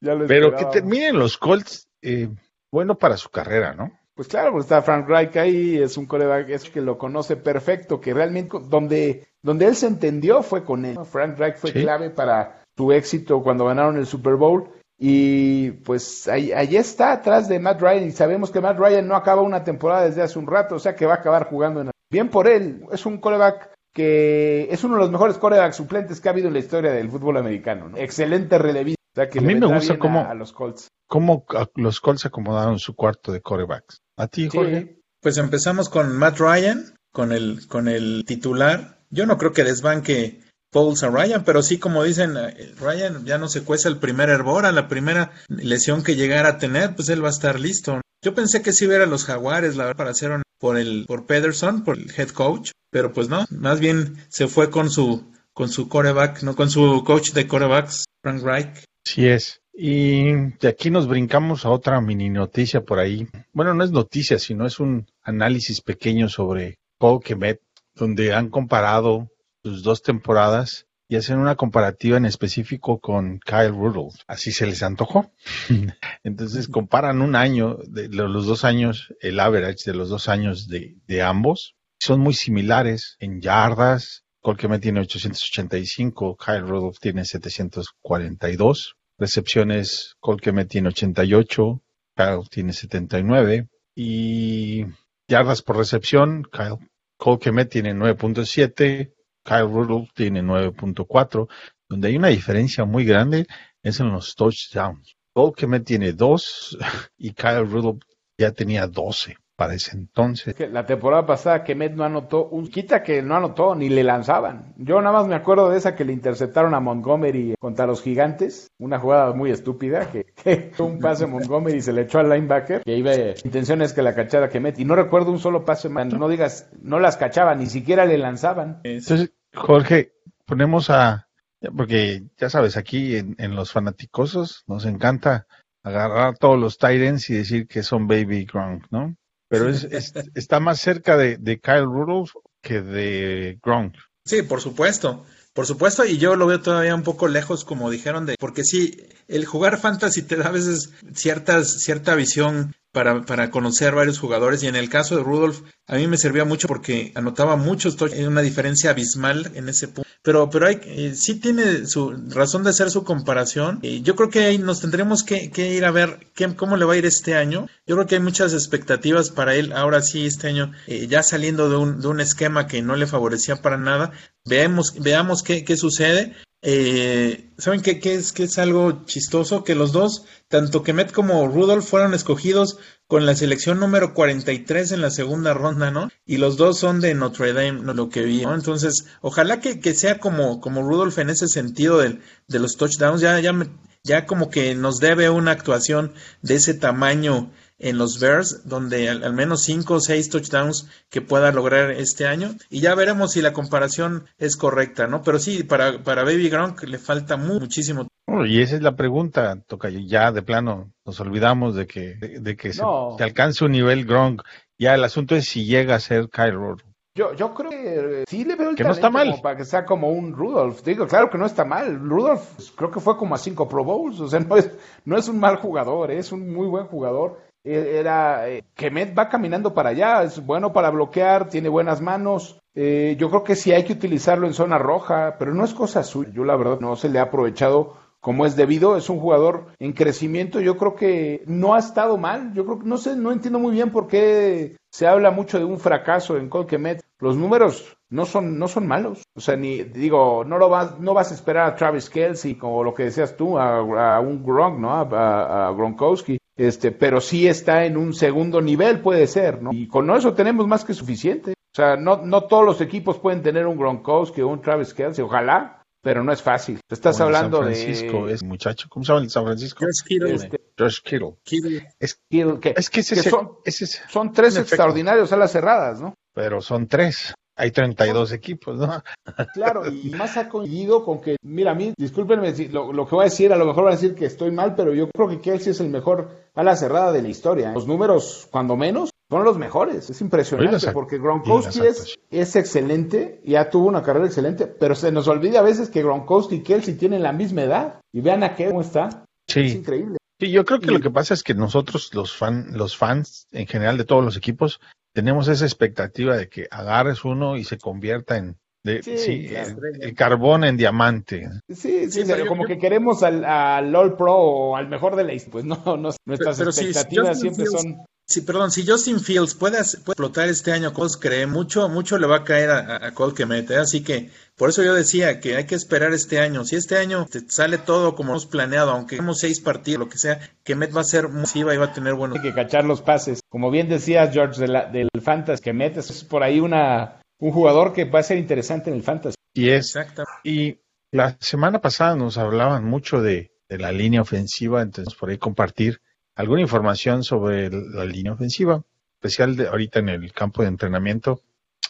Ya 0.00 0.14
lo 0.14 0.26
Pero 0.26 0.54
que 0.54 0.64
terminen 0.66 1.18
los 1.18 1.36
Colts, 1.36 1.88
eh, 2.02 2.28
bueno 2.72 2.96
para 2.96 3.16
su 3.16 3.28
carrera, 3.30 3.74
¿no? 3.74 3.92
Pues 4.14 4.28
claro, 4.28 4.52
pues 4.52 4.64
está 4.64 4.82
Frank 4.82 5.08
Reich 5.08 5.36
ahí, 5.36 5.76
es 5.76 5.96
un 5.96 6.06
coreback 6.06 6.48
es 6.48 6.68
que 6.70 6.80
lo 6.80 6.98
conoce 6.98 7.36
perfecto, 7.36 8.00
que 8.00 8.12
realmente 8.12 8.58
donde, 8.68 9.28
donde 9.42 9.66
él 9.66 9.76
se 9.76 9.86
entendió 9.86 10.42
fue 10.42 10.64
con 10.64 10.84
él. 10.84 10.98
Frank 11.04 11.38
Reich 11.38 11.56
fue 11.56 11.70
Sí. 11.70 11.82
clave 11.82 12.10
para 12.10 12.64
su 12.76 12.90
éxito 12.90 13.42
cuando 13.42 13.66
ganaron 13.66 13.96
el 13.96 14.06
Super 14.06 14.34
Bowl. 14.34 14.70
Y 15.00 15.70
pues 15.70 16.26
ahí, 16.26 16.50
ahí 16.52 16.76
está 16.76 17.12
atrás 17.12 17.48
de 17.48 17.60
Matt 17.60 17.80
Ryan 17.80 18.04
y 18.08 18.10
sabemos 18.10 18.50
que 18.50 18.60
Matt 18.60 18.78
Ryan 18.78 19.06
no 19.06 19.14
acaba 19.14 19.42
una 19.42 19.62
temporada 19.62 20.04
desde 20.06 20.22
hace 20.22 20.38
un 20.38 20.46
rato, 20.48 20.74
o 20.74 20.78
sea 20.80 20.96
que 20.96 21.06
va 21.06 21.14
a 21.14 21.16
acabar 21.18 21.48
jugando 21.48 21.80
en 21.80 21.90
bien 22.10 22.28
por 22.30 22.48
él. 22.48 22.82
Es 22.90 23.06
un 23.06 23.18
coreback 23.18 23.70
que 23.94 24.66
es 24.70 24.82
uno 24.82 24.94
de 24.94 25.00
los 25.02 25.10
mejores 25.10 25.38
corebacks 25.38 25.76
suplentes 25.76 26.20
que 26.20 26.28
ha 26.28 26.32
habido 26.32 26.48
en 26.48 26.54
la 26.54 26.58
historia 26.60 26.90
del 26.92 27.10
fútbol 27.10 27.36
americano. 27.36 27.88
¿no? 27.90 27.96
Excelente 27.96 28.58
relevista. 28.58 28.98
O 29.14 29.20
sea 29.20 29.28
que 29.28 29.38
A 29.38 29.42
mí 29.42 29.54
me 29.54 29.66
gusta 29.66 29.98
cómo- 29.98 30.20
a, 30.20 30.30
a 30.30 30.34
los 30.34 30.52
Colts. 30.52 30.88
¿Cómo 31.06 31.44
a- 31.50 31.68
los 31.76 32.00
Colts 32.00 32.26
acomodaron 32.26 32.78
su 32.78 32.94
cuarto 32.96 33.30
de 33.32 33.40
corebacks? 33.40 33.98
¿A 34.16 34.26
ti, 34.26 34.48
Jorge? 34.48 34.80
Sí. 34.82 35.02
Pues 35.22 35.38
empezamos 35.38 35.88
con 35.88 36.16
Matt 36.16 36.38
Ryan, 36.38 36.84
con 37.12 37.32
el, 37.32 37.66
con 37.68 37.88
el 37.88 38.24
titular. 38.26 38.98
Yo 39.10 39.26
no 39.26 39.38
creo 39.38 39.52
que 39.52 39.64
desbanque 39.64 40.40
Foles 40.70 41.02
a 41.02 41.08
Ryan, 41.08 41.44
pero 41.44 41.62
sí, 41.62 41.78
como 41.78 42.04
dicen, 42.04 42.36
eh, 42.36 42.74
Ryan 42.78 43.24
ya 43.24 43.38
no 43.38 43.48
se 43.48 43.62
cueza 43.62 43.88
el 43.88 43.98
primer 43.98 44.28
hervor, 44.28 44.66
a 44.66 44.72
la 44.72 44.86
primera 44.88 45.32
lesión 45.48 46.02
que 46.02 46.16
llegara 46.16 46.50
a 46.50 46.58
tener, 46.58 46.94
pues 46.94 47.08
él 47.08 47.22
va 47.22 47.28
a 47.28 47.32
estar 47.32 47.58
listo. 47.58 48.00
Yo 48.22 48.34
pensé 48.34 48.62
que 48.62 48.72
sí 48.72 48.86
hubiera 48.86 49.06
los 49.06 49.24
Jaguares, 49.24 49.76
la 49.76 49.84
verdad, 49.84 49.96
para 49.96 50.10
hacer 50.10 50.42
por 50.58 50.76
el, 50.76 51.04
por 51.06 51.26
Pederson, 51.26 51.84
por 51.84 51.96
el 51.96 52.12
head 52.16 52.30
coach, 52.30 52.72
pero 52.90 53.12
pues 53.12 53.28
no, 53.28 53.44
más 53.50 53.80
bien 53.80 54.16
se 54.28 54.48
fue 54.48 54.70
con 54.70 54.90
su, 54.90 55.32
con 55.52 55.68
su 55.68 55.88
coreback, 55.88 56.42
no 56.42 56.54
con 56.54 56.68
su 56.68 57.02
coach 57.04 57.30
de 57.32 57.46
corebacks, 57.46 58.04
Frank 58.22 58.42
Reich. 58.42 58.84
Sí 59.04 59.26
es. 59.26 59.60
Y 59.72 60.32
de 60.58 60.68
aquí 60.68 60.90
nos 60.90 61.06
brincamos 61.06 61.64
a 61.64 61.70
otra 61.70 62.00
mini 62.00 62.28
noticia 62.28 62.80
por 62.80 62.98
ahí. 62.98 63.28
Bueno, 63.52 63.74
no 63.74 63.84
es 63.84 63.92
noticia, 63.92 64.38
sino 64.38 64.66
es 64.66 64.80
un 64.80 65.06
análisis 65.22 65.80
pequeño 65.80 66.28
sobre 66.28 66.78
Paul 66.98 67.22
Kemet, 67.22 67.60
donde 67.94 68.34
han 68.34 68.48
comparado 68.48 69.30
sus 69.68 69.82
dos 69.82 70.02
temporadas 70.02 70.86
y 71.10 71.16
hacen 71.16 71.38
una 71.38 71.54
comparativa 71.56 72.16
en 72.18 72.26
específico 72.26 73.00
con 73.00 73.38
Kyle 73.40 73.70
Rudolph. 73.70 74.16
Así 74.26 74.52
se 74.52 74.66
les 74.66 74.82
antojó. 74.82 75.32
Entonces 76.24 76.68
comparan 76.68 77.22
un 77.22 77.34
año, 77.36 77.78
de 77.86 78.08
lo- 78.08 78.28
los 78.28 78.46
dos 78.46 78.64
años, 78.64 79.14
el 79.20 79.40
average 79.40 79.90
de 79.90 79.96
los 79.96 80.08
dos 80.10 80.28
años 80.28 80.68
de, 80.68 80.96
de 81.06 81.22
ambos. 81.22 81.74
Son 82.00 82.20
muy 82.20 82.34
similares 82.34 83.16
en 83.20 83.40
yardas. 83.40 84.24
Cole 84.40 84.56
Kemet 84.58 84.80
tiene 84.82 85.00
885, 85.00 86.36
Kyle 86.36 86.60
Rudolph 86.62 86.98
tiene 87.00 87.24
742 87.24 88.94
recepciones, 89.18 90.14
Cole 90.20 90.38
Kemet 90.40 90.68
tiene 90.68 90.88
88, 90.90 91.82
Kyle 92.14 92.48
tiene 92.50 92.72
79 92.72 93.68
y 93.96 94.84
yardas 95.26 95.62
por 95.62 95.76
recepción, 95.76 96.44
Kyle 96.52 96.76
Cole 97.16 97.38
Kemet 97.40 97.68
tiene 97.70 97.94
9.7, 97.94 99.12
Kyle 99.48 99.66
Rudolph 99.66 100.10
tiene 100.14 100.42
9.4, 100.42 101.48
donde 101.88 102.08
hay 102.08 102.16
una 102.16 102.28
diferencia 102.28 102.84
muy 102.84 103.06
grande 103.06 103.46
es 103.82 103.98
en 103.98 104.12
los 104.12 104.34
touchdowns. 104.34 105.16
Cole 105.32 105.54
Kemet 105.56 105.84
tiene 105.84 106.12
2 106.12 106.78
y 107.16 107.32
Kyle 107.32 107.64
Rudolph 107.64 108.02
ya 108.36 108.52
tenía 108.52 108.86
12 108.86 109.38
para 109.56 109.74
ese 109.74 109.96
entonces. 109.96 110.54
la 110.70 110.86
temporada 110.86 111.26
pasada 111.26 111.64
Kemet 111.64 111.94
no 111.94 112.04
anotó 112.04 112.46
un 112.46 112.68
quita 112.68 113.02
que 113.02 113.22
no 113.22 113.34
anotó 113.34 113.74
ni 113.74 113.88
le 113.88 114.04
lanzaban. 114.04 114.74
Yo 114.76 115.00
nada 115.00 115.18
más 115.18 115.26
me 115.26 115.34
acuerdo 115.34 115.70
de 115.70 115.78
esa 115.78 115.96
que 115.96 116.04
le 116.04 116.12
interceptaron 116.12 116.74
a 116.74 116.80
Montgomery 116.80 117.54
contra 117.58 117.86
los 117.86 118.00
gigantes, 118.02 118.70
una 118.78 119.00
jugada 119.00 119.32
muy 119.32 119.50
estúpida 119.50 120.12
que, 120.12 120.26
que 120.44 120.82
un 120.82 121.00
pase 121.00 121.24
a 121.24 121.26
Montgomery 121.26 121.80
se 121.80 121.92
le 121.92 122.02
echó 122.02 122.20
al 122.20 122.28
linebacker 122.28 122.82
que 122.84 122.96
iba 122.96 123.12
intención 123.42 123.82
es 123.82 123.94
que 123.94 124.02
la 124.02 124.14
cachara 124.14 124.48
Kemet 124.48 124.78
y 124.78 124.84
no 124.84 124.94
recuerdo 124.94 125.32
un 125.32 125.40
solo 125.40 125.64
pase 125.64 125.88
más. 125.88 126.06
No 126.06 126.28
digas 126.28 126.70
no 126.80 127.00
las 127.00 127.16
cachaban 127.16 127.58
ni 127.58 127.66
siquiera 127.66 128.04
le 128.04 128.18
lanzaban. 128.18 128.80
Entonces, 128.84 129.32
Jorge, 129.54 130.12
ponemos 130.44 130.90
a, 130.90 131.28
porque 131.76 132.22
ya 132.36 132.50
sabes, 132.50 132.76
aquí 132.76 133.16
en, 133.16 133.34
en 133.38 133.54
los 133.54 133.72
fanaticosos 133.72 134.64
nos 134.66 134.84
encanta 134.84 135.46
agarrar 135.82 136.36
todos 136.38 136.58
los 136.58 136.78
Titans 136.78 137.28
y 137.30 137.34
decir 137.34 137.66
que 137.66 137.82
son 137.82 138.06
Baby 138.06 138.44
Gronk, 138.44 138.86
¿no? 138.90 139.16
Pero 139.48 139.68
es, 139.68 139.84
es- 139.84 140.12
está 140.34 140.60
más 140.60 140.80
cerca 140.80 141.16
de, 141.16 141.38
de 141.38 141.58
Kyle 141.60 141.84
Rudolph 141.84 142.32
que 142.60 142.82
de 142.82 143.58
Gronk. 143.62 143.96
Sí, 144.24 144.42
por 144.42 144.60
supuesto, 144.60 145.24
por 145.58 145.66
supuesto, 145.66 146.04
y 146.04 146.18
yo 146.18 146.36
lo 146.36 146.46
veo 146.46 146.60
todavía 146.60 146.94
un 146.94 147.02
poco 147.02 147.26
lejos, 147.26 147.64
como 147.64 147.90
dijeron, 147.90 148.26
de, 148.26 148.36
porque 148.38 148.62
sí, 148.62 148.96
el 149.26 149.44
jugar 149.44 149.80
fantasy 149.80 150.22
te 150.22 150.36
da 150.36 150.46
a 150.46 150.52
veces 150.52 150.90
ciertas, 151.14 151.80
cierta 151.82 152.14
visión 152.14 152.76
para, 152.92 153.22
para 153.22 153.50
conocer 153.50 153.92
varios 153.92 154.20
jugadores, 154.20 154.62
y 154.62 154.68
en 154.68 154.76
el 154.76 154.88
caso 154.88 155.16
de 155.16 155.24
Rudolph, 155.24 155.62
a 155.88 155.96
mí 155.96 156.06
me 156.06 156.16
servía 156.16 156.44
mucho 156.44 156.68
porque 156.68 157.10
anotaba 157.16 157.56
muchos 157.56 157.96
touchdowns, 157.96 158.28
una 158.28 158.42
diferencia 158.42 158.90
abismal 158.90 159.50
en 159.56 159.68
ese 159.68 159.88
punto. 159.88 160.07
Pero, 160.28 160.50
pero 160.50 160.66
hay, 160.66 160.78
eh, 160.84 161.14
sí 161.14 161.36
tiene 161.36 161.86
su 161.86 162.10
razón 162.28 162.62
de 162.62 162.74
ser 162.74 162.90
su 162.90 163.02
comparación. 163.02 163.78
y 163.80 164.02
yo 164.02 164.14
creo 164.14 164.28
que 164.28 164.40
ahí 164.40 164.58
nos 164.58 164.82
tendremos 164.82 165.22
que, 165.22 165.50
que 165.50 165.74
ir 165.74 165.86
a 165.86 165.90
ver 165.90 166.26
qué, 166.34 166.54
cómo 166.54 166.76
le 166.76 166.84
va 166.84 166.92
a 166.92 166.96
ir 166.98 167.06
este 167.06 167.34
año. 167.34 167.66
Yo 167.86 167.94
creo 167.96 168.06
que 168.06 168.16
hay 168.16 168.20
muchas 168.20 168.52
expectativas 168.52 169.30
para 169.30 169.54
él 169.54 169.72
ahora 169.72 170.02
sí 170.02 170.26
este 170.26 170.48
año, 170.48 170.72
eh, 170.86 171.06
ya 171.06 171.22
saliendo 171.22 171.70
de 171.70 171.78
un, 171.78 172.02
de 172.02 172.08
un 172.08 172.20
esquema 172.20 172.66
que 172.66 172.82
no 172.82 172.94
le 172.94 173.06
favorecía 173.06 173.62
para 173.62 173.78
nada. 173.78 174.12
Veamos, 174.44 175.00
veamos 175.00 175.42
qué, 175.42 175.64
qué 175.64 175.78
sucede. 175.78 176.36
Eh, 176.60 177.50
¿Saben 177.56 177.82
qué, 177.82 178.00
es, 178.14 178.32
qué 178.32 178.44
es 178.44 178.58
algo 178.58 179.04
chistoso? 179.04 179.62
Que 179.62 179.74
los 179.76 179.92
dos, 179.92 180.24
tanto 180.48 180.82
Kemet 180.82 181.12
como 181.12 181.46
Rudolph, 181.46 181.84
fueron 181.84 182.14
escogidos 182.14 182.78
con 183.06 183.26
la 183.26 183.34
selección 183.36 183.78
número 183.78 184.12
43 184.12 184.92
en 184.92 185.00
la 185.00 185.10
segunda 185.10 185.54
ronda, 185.54 185.90
¿no? 185.90 186.10
Y 186.26 186.38
los 186.38 186.56
dos 186.56 186.78
son 186.78 187.00
de 187.00 187.14
Notre 187.14 187.52
Dame, 187.52 187.80
¿no? 187.80 187.94
lo 187.94 188.08
que 188.08 188.22
vi, 188.22 188.42
¿no? 188.42 188.54
Entonces, 188.54 189.06
ojalá 189.20 189.60
que, 189.60 189.80
que 189.80 189.94
sea 189.94 190.18
como, 190.18 190.60
como 190.60 190.82
Rudolph 190.82 191.18
en 191.18 191.30
ese 191.30 191.46
sentido 191.48 191.98
del, 191.98 192.20
de 192.48 192.58
los 192.58 192.76
touchdowns, 192.76 193.20
ya, 193.20 193.38
ya, 193.40 193.52
me- 193.52 193.70
ya 194.02 194.26
como 194.26 194.50
que 194.50 194.74
nos 194.74 194.98
debe 194.98 195.30
una 195.30 195.52
actuación 195.52 196.12
de 196.42 196.56
ese 196.56 196.74
tamaño 196.74 197.52
en 197.78 197.96
los 197.98 198.18
Bears, 198.20 198.68
donde 198.68 199.08
al, 199.08 199.22
al 199.24 199.32
menos 199.32 199.62
cinco 199.62 199.94
o 199.94 200.00
seis 200.00 200.28
touchdowns 200.30 200.88
que 201.10 201.20
pueda 201.20 201.52
lograr 201.52 201.90
este 201.92 202.26
año. 202.26 202.50
Y 202.70 202.80
ya 202.80 202.94
veremos 202.94 203.32
si 203.32 203.40
la 203.42 203.52
comparación 203.52 204.24
es 204.38 204.56
correcta, 204.56 205.06
¿no? 205.06 205.22
Pero 205.22 205.38
sí, 205.38 205.62
para, 205.64 206.02
para 206.02 206.24
Baby 206.24 206.48
Gronk 206.48 206.82
le 206.84 206.98
falta 206.98 207.36
mu- 207.36 207.60
muchísimo. 207.60 208.08
Oh, 208.26 208.44
y 208.44 208.60
esa 208.60 208.76
es 208.76 208.82
la 208.82 208.94
pregunta, 208.96 209.56
toca 209.66 209.88
ya 209.90 210.32
de 210.32 210.42
plano 210.42 210.92
nos 211.06 211.18
olvidamos 211.20 211.74
de 211.74 211.86
que, 211.86 212.14
de, 212.16 212.40
de 212.40 212.56
que 212.56 212.72
se, 212.74 212.82
No. 212.82 213.14
se 213.16 213.24
alcance 213.24 213.64
un 213.64 213.72
nivel 213.72 214.04
Gronk. 214.04 214.42
Ya 214.78 214.94
el 214.94 215.02
asunto 215.02 215.34
es 215.34 215.46
si 215.46 215.64
llega 215.64 215.94
a 215.94 216.00
ser 216.00 216.28
Rudolph. 216.30 216.82
Yo, 217.16 217.34
yo 217.34 217.52
creo 217.52 217.70
que 217.70 218.20
eh, 218.20 218.24
sí 218.28 218.44
le 218.44 218.54
veo 218.54 218.70
el 218.70 218.76
Que 218.76 218.84
no 218.84 218.90
talento 218.90 219.06
está 219.06 219.10
mal. 219.10 219.30
como 219.30 219.42
para 219.42 219.56
que 219.56 219.64
sea 219.64 219.84
como 219.84 220.10
un 220.10 220.32
Rudolph. 220.34 220.82
Digo, 220.84 221.06
claro 221.08 221.28
que 221.30 221.38
no 221.38 221.46
está 221.46 221.64
mal. 221.64 221.98
Rudolph 221.98 222.42
pues, 222.54 222.70
creo 222.70 222.90
que 222.92 223.00
fue 223.00 223.16
como 223.16 223.34
a 223.34 223.38
cinco 223.38 223.68
Pro 223.68 223.82
Bowls. 223.82 224.20
O 224.20 224.28
sea, 224.28 224.38
no 224.48 224.56
es, 224.56 224.70
no 225.04 225.16
es 225.18 225.26
un 225.26 225.40
mal 225.40 225.56
jugador, 225.56 226.12
es 226.12 226.30
un 226.30 226.52
muy 226.52 226.68
buen 226.68 226.86
jugador. 226.86 227.40
Eh, 227.64 227.98
Era 227.98 228.48
eh, 228.48 228.64
Kemet 228.74 229.18
va 229.18 229.28
caminando 229.28 229.74
para 229.74 229.90
allá, 229.90 230.22
es 230.22 230.44
bueno 230.44 230.72
para 230.72 230.90
bloquear, 230.90 231.48
tiene 231.48 231.68
buenas 231.68 232.00
manos. 232.00 232.58
Eh, 232.74 233.16
yo 233.18 233.28
creo 233.28 233.44
que 233.44 233.56
sí 233.56 233.72
hay 233.72 233.84
que 233.84 233.92
utilizarlo 233.92 234.46
en 234.46 234.54
zona 234.54 234.78
roja, 234.78 235.36
pero 235.38 235.54
no 235.54 235.64
es 235.64 235.74
cosa 235.74 236.02
suya. 236.02 236.30
Yo 236.32 236.44
la 236.44 236.56
verdad 236.56 236.80
no 236.80 236.96
se 236.96 237.08
le 237.08 237.18
ha 237.18 237.22
aprovechado 237.22 237.96
como 238.20 238.46
es 238.46 238.56
debido, 238.56 238.96
es 238.96 239.08
un 239.10 239.20
jugador 239.20 239.66
en 239.78 239.92
crecimiento, 239.92 240.60
yo 240.60 240.76
creo 240.76 240.96
que 240.96 241.44
no 241.46 241.74
ha 241.74 241.78
estado 241.78 242.18
mal, 242.18 242.52
yo 242.52 242.64
creo 242.64 242.80
que 242.80 242.86
no 242.86 242.98
sé, 242.98 243.14
no 243.16 243.30
entiendo 243.30 243.60
muy 243.60 243.72
bien 243.72 243.90
por 243.90 244.08
qué 244.08 244.76
se 244.90 245.06
habla 245.06 245.30
mucho 245.30 245.58
de 245.58 245.64
un 245.64 245.78
fracaso 245.78 246.36
en 246.36 246.48
Colquemet. 246.48 247.02
Los 247.20 247.36
números 247.36 247.96
no 248.10 248.24
son 248.26 248.58
no 248.58 248.68
son 248.68 248.86
malos, 248.86 249.22
o 249.34 249.40
sea, 249.40 249.56
ni 249.56 249.82
digo, 249.82 250.44
no 250.44 250.58
lo 250.58 250.68
vas 250.68 250.98
no 250.98 251.14
vas 251.14 251.30
a 251.30 251.34
esperar 251.34 251.70
a 251.70 251.76
Travis 251.76 252.10
Kelsey 252.10 252.54
como 252.56 252.82
lo 252.82 252.94
que 252.94 253.04
decías 253.04 253.36
tú 253.36 253.58
a, 253.58 254.20
un 254.20 254.44
Gronk, 254.44 254.78
¿no? 254.78 254.92
A 254.92 255.72
Gronkowski. 255.76 256.37
Este, 256.58 256.90
pero 256.92 257.20
sí 257.20 257.46
está 257.48 257.84
en 257.86 257.96
un 257.96 258.12
segundo 258.12 258.60
nivel, 258.60 259.00
puede 259.00 259.26
ser, 259.26 259.62
¿no? 259.62 259.72
Y 259.72 259.86
con 259.88 260.10
eso 260.10 260.34
tenemos 260.34 260.66
más 260.66 260.84
que 260.84 260.92
suficiente. 260.92 261.52
O 261.52 261.74
sea, 261.74 261.96
no, 261.96 262.16
no 262.24 262.44
todos 262.44 262.64
los 262.64 262.80
equipos 262.80 263.18
pueden 263.18 263.42
tener 263.42 263.66
un 263.66 263.78
Gronkowski 263.78 264.40
o 264.42 264.48
un 264.48 264.60
Travis 264.60 264.92
Kelsey, 264.92 265.24
ojalá, 265.24 265.82
pero 266.02 266.24
no 266.24 266.32
es 266.32 266.42
fácil. 266.42 266.80
Estás 266.90 267.16
el 267.20 267.26
hablando 267.26 267.58
San 267.58 267.66
Francisco, 267.66 268.26
de 268.26 268.34
es 268.34 268.42
muchacho, 268.42 268.88
¿cómo 268.90 269.04
se 269.04 269.12
llama 269.12 269.22
el 269.24 269.30
San 269.30 269.44
Francisco? 269.44 269.84
Josh 269.84 270.02
Kittle, 270.04 270.34
este, 270.34 270.60
Josh 270.76 271.00
Kittle. 271.02 271.36
Kittle. 271.44 271.88
Es, 272.00 272.20
Kittle, 272.28 272.58
que, 272.60 272.74
es 272.76 272.90
que 272.90 273.00
ese, 273.00 273.14
que 273.14 273.20
es- 273.20 273.28
son, 273.30 273.52
ese 273.64 273.84
es- 273.84 274.02
son 274.08 274.32
tres 274.32 274.56
extraordinarios 274.56 275.32
alas 275.32 275.52
cerradas, 275.52 276.00
¿no? 276.00 276.14
pero 276.34 276.60
son 276.60 276.86
tres. 276.88 277.34
Hay 277.58 277.70
32 277.72 278.32
equipos, 278.32 278.78
¿no? 278.78 279.02
Claro, 279.54 279.82
y 279.90 280.10
más 280.10 280.36
ha 280.36 280.48
coincidido 280.48 281.04
con 281.04 281.20
que, 281.20 281.36
mira, 281.42 281.72
a 281.72 281.74
mí, 281.74 281.92
discúlpenme 281.98 282.54
si 282.54 282.68
lo, 282.68 282.92
lo 282.92 283.06
que 283.06 283.14
voy 283.16 283.22
a 283.22 283.24
decir, 283.28 283.52
a 283.52 283.56
lo 283.56 283.66
mejor 283.66 283.84
van 283.84 283.92
a 283.92 283.96
decir 283.96 284.14
que 284.14 284.24
estoy 284.26 284.50
mal, 284.52 284.74
pero 284.76 284.94
yo 284.94 285.08
creo 285.10 285.28
que 285.28 285.40
Kelsey 285.40 285.72
es 285.72 285.80
el 285.80 285.90
mejor 285.90 286.30
ala 286.54 286.76
cerrada 286.76 287.12
de 287.12 287.20
la 287.22 287.28
historia. 287.28 287.72
Los 287.72 287.86
números, 287.86 288.46
cuando 288.50 288.76
menos, 288.76 289.10
son 289.30 289.44
los 289.44 289.58
mejores. 289.58 290.08
Es 290.08 290.20
impresionante 290.20 290.92
porque 290.92 291.18
Gronkowski 291.18 291.80
es, 291.80 292.16
es 292.30 292.56
excelente, 292.56 293.40
ya 293.44 293.68
tuvo 293.68 293.88
una 293.88 294.02
carrera 294.02 294.26
excelente, 294.26 294.66
pero 294.66 294.94
se 294.94 295.12
nos 295.12 295.28
olvida 295.28 295.58
a 295.58 295.62
veces 295.62 295.90
que 295.90 296.02
Gronkowski 296.02 296.56
y 296.56 296.62
Kelsey 296.62 296.94
tienen 296.94 297.22
la 297.22 297.32
misma 297.32 297.62
edad. 297.62 298.00
Y 298.12 298.20
vean 298.22 298.42
a 298.42 298.54
qué 298.54 298.68
cómo 298.68 298.80
está. 298.80 299.24
Es 299.46 299.54
Sí. 299.54 299.60
increíble. 299.78 300.16
Sí, 300.40 300.50
yo 300.52 300.64
creo 300.64 300.78
que 300.78 300.86
Y- 300.86 300.94
lo 300.94 301.00
que 301.00 301.10
pasa 301.10 301.34
es 301.34 301.42
que 301.42 301.52
nosotros, 301.54 302.14
los, 302.14 302.34
fan, 302.36 302.68
los 302.72 302.96
fans 302.96 303.46
en 303.50 303.66
general 303.66 303.98
de 303.98 304.04
todos 304.04 304.24
los 304.24 304.36
equipos, 304.36 304.80
tenemos 305.14 305.48
esa 305.48 305.64
expectativa 305.64 306.36
de 306.36 306.48
que 306.48 306.66
agarres 306.70 307.24
uno 307.24 307.56
y 307.56 307.64
se 307.64 307.78
convierta 307.78 308.36
en 308.36 308.56
de- 308.84 309.02
Sí, 309.02 309.18
sí, 309.18 309.48
claro. 309.48 309.76
el, 309.94 310.02
el 310.02 310.14
carbón 310.14 310.64
en 310.64 310.76
diamante. 310.76 311.48
Sí, 311.68 312.08
sí, 312.10 312.10
Sí, 312.10 312.24
pero 312.26 312.46
como 312.46 312.62
yo- 312.62 312.68
que 312.68 312.78
queremos 312.78 313.22
al, 313.22 313.44
al 313.44 313.94
All 313.94 314.16
Pro 314.16 314.34
o 314.36 314.76
al 314.76 314.88
mejor 314.88 315.16
de 315.16 315.24
la 315.24 315.32
historia. 315.34 315.52
Pues 315.52 315.64
no, 315.64 315.96
no 315.96 316.10
nuestras 316.24 316.58
pero 316.58 316.70
expectativas 316.70 317.40
siempre 317.40 317.64
Fields- 317.66 317.80
son 317.82 318.04
Sí, 318.30 318.42
perdón, 318.42 318.70
si 318.70 318.86
Justin 318.86 319.20
Fields 319.20 319.54
puede, 319.54 319.78
explotar 319.78 320.50
este 320.50 320.70
año, 320.70 320.92
Colts 320.92 321.16
cree 321.16 321.46
mucho, 321.46 321.88
mucho 321.88 322.18
le 322.18 322.26
va 322.26 322.36
a 322.36 322.44
caer 322.44 322.68
a, 322.68 323.06
a, 323.06 323.14
Colt 323.14 323.34
Kemet, 323.34 323.70
¿eh? 323.70 323.76
así 323.78 324.02
que 324.04 324.28
por 324.54 324.68
eso 324.68 324.82
yo 324.82 324.92
decía 324.92 325.40
que 325.40 325.56
hay 325.56 325.64
que 325.64 325.74
esperar 325.74 326.12
este 326.12 326.38
año. 326.38 326.62
Si 326.66 326.76
este 326.76 326.98
año 326.98 327.24
te 327.24 327.40
sale 327.48 327.78
todo 327.78 328.14
como 328.14 328.32
hemos 328.32 328.44
planeado, 328.44 328.90
aunque 328.90 329.16
hemos 329.16 329.38
seis 329.38 329.60
partidos, 329.60 330.00
lo 330.00 330.08
que 330.10 330.18
sea, 330.18 330.40
Kemet 330.62 330.94
va 330.94 331.00
a 331.00 331.04
ser 331.04 331.30
masiva 331.30 331.72
y 331.72 331.78
va 331.78 331.86
a 331.86 331.92
tener 331.94 332.12
buenos. 332.12 332.36
Hay 332.36 332.42
que 332.42 332.54
cachar 332.54 332.84
los 332.84 333.00
pases. 333.00 333.40
Como 333.48 333.70
bien 333.70 333.88
decías, 333.88 334.30
George, 334.30 334.60
de 334.60 334.68
la- 334.68 334.84
del 334.90 335.08
Fantasy 335.22 335.62
que 335.62 335.72
metes, 335.72 336.10
es 336.10 336.22
por 336.22 336.42
ahí 336.42 336.60
una, 336.60 337.22
un 337.38 337.50
jugador 337.52 337.94
que 337.94 338.04
va 338.04 338.18
a 338.18 338.24
ser 338.24 338.36
interesante 338.36 338.90
en 338.90 338.96
el 338.96 339.02
Fantasy. 339.02 339.36
Y 339.54 339.70
es 339.70 339.96
Exacto. 339.96 340.24
y 340.44 340.80
la 341.12 341.38
semana 341.40 341.80
pasada 341.80 342.14
nos 342.14 342.36
hablaban 342.36 342.84
mucho 342.84 343.22
de, 343.22 343.52
de 343.70 343.78
la 343.78 343.90
línea 343.90 344.20
ofensiva, 344.20 344.82
entonces 344.82 345.14
por 345.14 345.30
ahí 345.30 345.38
compartir 345.38 346.02
alguna 346.38 346.62
información 346.62 347.24
sobre 347.24 347.68
la 347.70 348.04
línea 348.04 348.32
ofensiva, 348.32 348.82
especial 349.16 349.56
de 349.56 349.66
ahorita 349.66 349.98
en 349.98 350.08
el 350.08 350.32
campo 350.32 350.62
de 350.62 350.68
entrenamiento, 350.68 351.42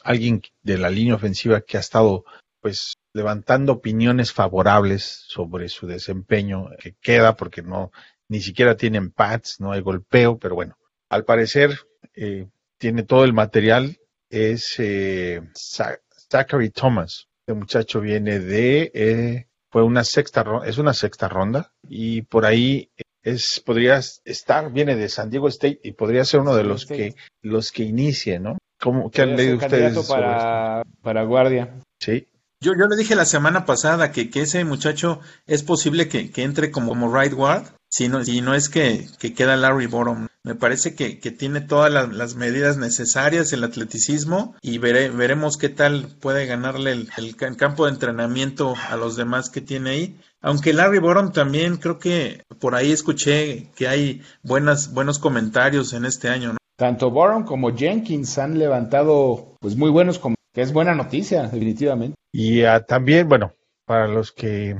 alguien 0.03 0.41
de 0.63 0.79
la 0.79 0.89
línea 0.89 1.15
ofensiva 1.15 1.61
que 1.61 1.77
ha 1.77 1.81
estado 1.81 2.25
pues 2.61 2.95
levantando 3.13 3.73
opiniones 3.73 4.33
favorables 4.33 5.25
sobre 5.29 5.69
su 5.69 5.87
desempeño 5.87 6.71
que 6.81 6.95
queda 7.01 7.37
porque 7.37 7.63
no 7.63 7.93
ni 8.29 8.41
siquiera 8.41 8.77
tienen 8.77 9.11
pads, 9.11 9.61
no 9.61 9.73
hay 9.73 9.81
golpeo, 9.81 10.39
pero 10.39 10.55
bueno, 10.55 10.77
al 11.11 11.25
parecer 11.25 11.79
eh, 12.15 12.49
tiene 12.79 13.03
todo 13.03 13.25
el 13.25 13.33
material 13.35 13.99
es 14.31 14.75
eh, 14.79 15.41
Za- 15.55 16.01
Zachary 16.31 16.71
Thomas. 16.71 17.29
Este 17.41 17.55
muchacho 17.55 18.01
viene 18.01 18.39
de 18.39 18.91
eh, 18.95 19.47
fue 19.71 19.83
una 19.83 20.05
sexta 20.05 20.45
es 20.65 20.79
una 20.79 20.95
sexta 20.95 21.29
ronda 21.29 21.73
y 21.83 22.23
por 22.23 22.47
ahí 22.47 22.91
es 23.31 23.63
podría 23.65 24.01
estar 24.25 24.73
viene 24.73 24.97
de 24.97 25.09
San 25.09 25.31
Diego 25.31 25.49
State 25.49 25.81
y 25.83 25.93
podría 25.93 26.25
ser 26.25 26.41
uno 26.41 26.55
de 26.55 26.65
los 26.65 26.87
que 26.87 27.15
los 27.43 27.73
que 27.73 27.85
inicie, 27.85 28.39
¿no? 28.39 28.59
¿Cómo 28.81 29.11
qué 29.11 29.23
han 29.23 29.37
leído 29.37 29.57
ustedes 29.57 29.95
sobre 29.95 30.23
para, 30.23 30.83
para 31.03 31.23
guardia. 31.25 31.75
Sí. 32.01 32.27
Yo, 32.61 32.73
yo 32.73 32.87
le 32.87 32.97
dije 32.97 33.15
la 33.15 33.25
semana 33.25 33.65
pasada 33.65 34.11
que, 34.11 34.31
que 34.31 34.43
ese 34.43 34.65
muchacho 34.65 35.21
es 35.47 35.63
posible 35.63 36.09
que, 36.09 36.31
que 36.31 36.43
entre 36.43 36.71
como, 36.71 36.89
como 36.89 37.17
right 37.17 37.33
guard, 37.33 37.67
si 37.89 38.09
no, 38.09 38.25
si 38.25 38.41
no 38.41 38.55
es 38.55 38.69
que, 38.69 39.07
que 39.19 39.33
queda 39.33 39.57
Larry 39.57 39.87
Borom. 39.87 40.27
Me 40.45 40.55
parece 40.55 40.95
que, 40.95 41.19
que 41.21 41.31
tiene 41.31 41.61
todas 41.61 41.93
las, 41.93 42.09
las 42.13 42.35
medidas 42.35 42.77
necesarias, 42.77 43.53
el 43.53 43.65
atleticismo, 43.65 44.57
y 44.63 44.79
veré, 44.79 45.11
veremos 45.11 45.57
qué 45.57 45.69
tal 45.69 46.09
puede 46.21 46.47
ganarle 46.47 46.93
el, 46.93 47.09
el 47.17 47.37
ca- 47.37 47.55
campo 47.57 47.85
de 47.87 47.93
entrenamiento 47.93 48.75
a 48.89 48.97
los 48.97 49.17
demás 49.17 49.51
que 49.51 49.61
tiene 49.61 49.91
ahí. 49.91 50.21
Aunque 50.41 50.73
Larry 50.73 50.99
Borom 50.99 51.33
también 51.33 51.77
creo 51.79 51.99
que 51.99 52.43
por 52.61 52.75
ahí 52.75 52.93
escuché 52.93 53.71
que 53.77 53.89
hay 53.89 54.23
buenas, 54.43 54.93
buenos 54.95 55.19
comentarios 55.19 55.93
en 55.93 56.05
este 56.05 56.29
año, 56.29 56.53
¿no? 56.53 56.59
Tanto 56.77 57.11
Boron 57.11 57.43
como 57.43 57.77
Jenkins 57.77 58.39
han 58.39 58.59
levantado 58.59 59.57
pues 59.61 59.75
muy 59.77 59.91
buenos, 59.91 60.19
com- 60.21 60.35
que 60.55 60.63
es 60.63 60.73
buena 60.73 60.95
noticia, 60.95 61.43
definitivamente. 61.43 62.15
Y 62.33 62.63
ah, 62.63 62.85
también, 62.85 63.29
bueno, 63.29 63.53
para 63.85 64.07
los 64.07 64.31
que 64.31 64.77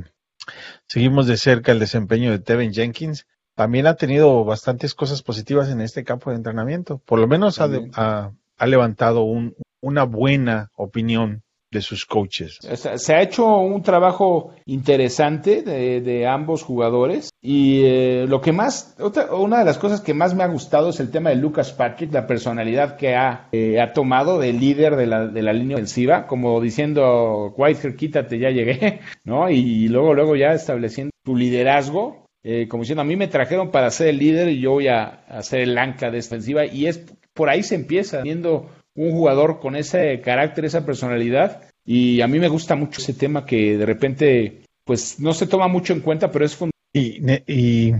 seguimos 0.87 1.27
de 1.27 1.37
cerca 1.37 1.73
el 1.73 1.81
desempeño 1.81 2.31
de 2.31 2.39
Tevin 2.39 2.73
Jenkins, 2.73 3.27
también 3.57 3.89
ha 3.89 3.95
tenido 3.97 4.45
bastantes 4.45 4.95
cosas 4.95 5.23
positivas 5.23 5.69
en 5.71 5.81
este 5.81 6.05
campo 6.05 6.31
de 6.31 6.37
entrenamiento. 6.37 6.99
Por 7.05 7.19
lo 7.19 7.27
menos 7.27 7.61
ha, 7.61 7.67
de- 7.67 7.79
También. 7.79 7.93
ha- 7.97 8.31
ha 8.59 8.67
levantado 8.67 9.23
un- 9.23 9.57
una 9.81 10.05
buena 10.05 10.71
opinión 10.77 11.43
de 11.71 11.83
sus 11.83 12.07
coaches. 12.07 12.59
Se 12.61 13.15
ha 13.15 13.23
hecho 13.23 13.47
un 13.59 13.83
trabajo 13.83 14.55
interesante 14.65 15.63
de, 15.63 16.01
de 16.01 16.27
ambos 16.27 16.63
jugadores 16.63 17.31
y 17.43 17.83
eh, 17.85 18.27
lo 18.27 18.41
que 18.41 18.53
más, 18.53 18.97
otra, 18.99 19.35
una 19.35 19.59
de 19.59 19.65
las 19.65 19.79
cosas 19.79 20.01
que 20.01 20.15
más 20.15 20.35
me 20.35 20.45
ha 20.45 20.49
gustado 20.49 20.89
es 20.91 21.01
el 21.01 21.11
tema 21.11 21.31
de 21.31 21.37
Lucas 21.37 21.73
Patrick, 21.73 22.13
la 22.13 22.27
personalidad 22.27 22.97
que 22.97 23.15
ha, 23.15 23.49
eh, 23.53 23.81
ha 23.81 23.93
tomado 23.93 24.39
de 24.39 24.53
líder 24.53 24.97
de 24.97 25.07
la, 25.07 25.27
de 25.27 25.43
la 25.43 25.53
línea 25.53 25.77
ofensiva, 25.77 26.27
como 26.27 26.61
diciendo, 26.61 27.55
Whitehair, 27.57 27.97
quítate, 27.97 28.39
ya 28.39 28.51
llegué, 28.51 29.01
¿no? 29.25 29.51
Y 29.51 29.89
luego, 29.89 30.15
luego 30.15 30.37
ya 30.37 30.53
estableciendo 30.53 31.13
tu 31.23 31.37
liderazgo, 31.37 32.27
eh, 32.43 32.67
como 32.69 32.83
diciendo, 32.83 33.03
a 33.03 33.05
mí 33.05 33.17
me 33.17 33.29
trajeron 33.29 33.71
para 33.71 33.91
ser 33.91 34.09
el 34.09 34.19
líder 34.19 34.49
y 34.49 34.61
yo 34.61 34.73
voy 34.73 34.89
a, 34.89 35.05
a 35.29 35.43
ser 35.43 35.61
el 35.61 35.77
ancla 35.77 36.11
de 36.11 36.71
y 36.73 36.87
es 36.87 37.05
por 37.35 37.51
ahí 37.51 37.63
se 37.63 37.77
empieza, 37.77 38.23
viendo 38.23 38.69
un 38.99 39.13
jugador 39.13 39.61
con 39.61 39.77
ese 39.77 40.21
carácter, 40.21 40.65
esa 40.65 40.85
personalidad. 40.85 41.63
Y 41.85 42.21
a 42.21 42.27
mí 42.29 42.39
me 42.39 42.49
gusta 42.49 42.75
mucho 42.75 43.01
ese 43.01 43.15
tema 43.15 43.47
que 43.47 43.79
de 43.79 43.87
repente, 43.87 44.63
pues 44.85 45.21
no 45.21 45.33
se 45.33 45.47
toma 45.47 45.69
mucho 45.69 45.93
en 45.93 46.01
cuenta, 46.01 46.31
pero 46.31 46.45
es 46.45 46.55
fundamental. 46.57 46.73
Y, 46.93 47.21
ne- 47.21 47.45
y 47.47 47.93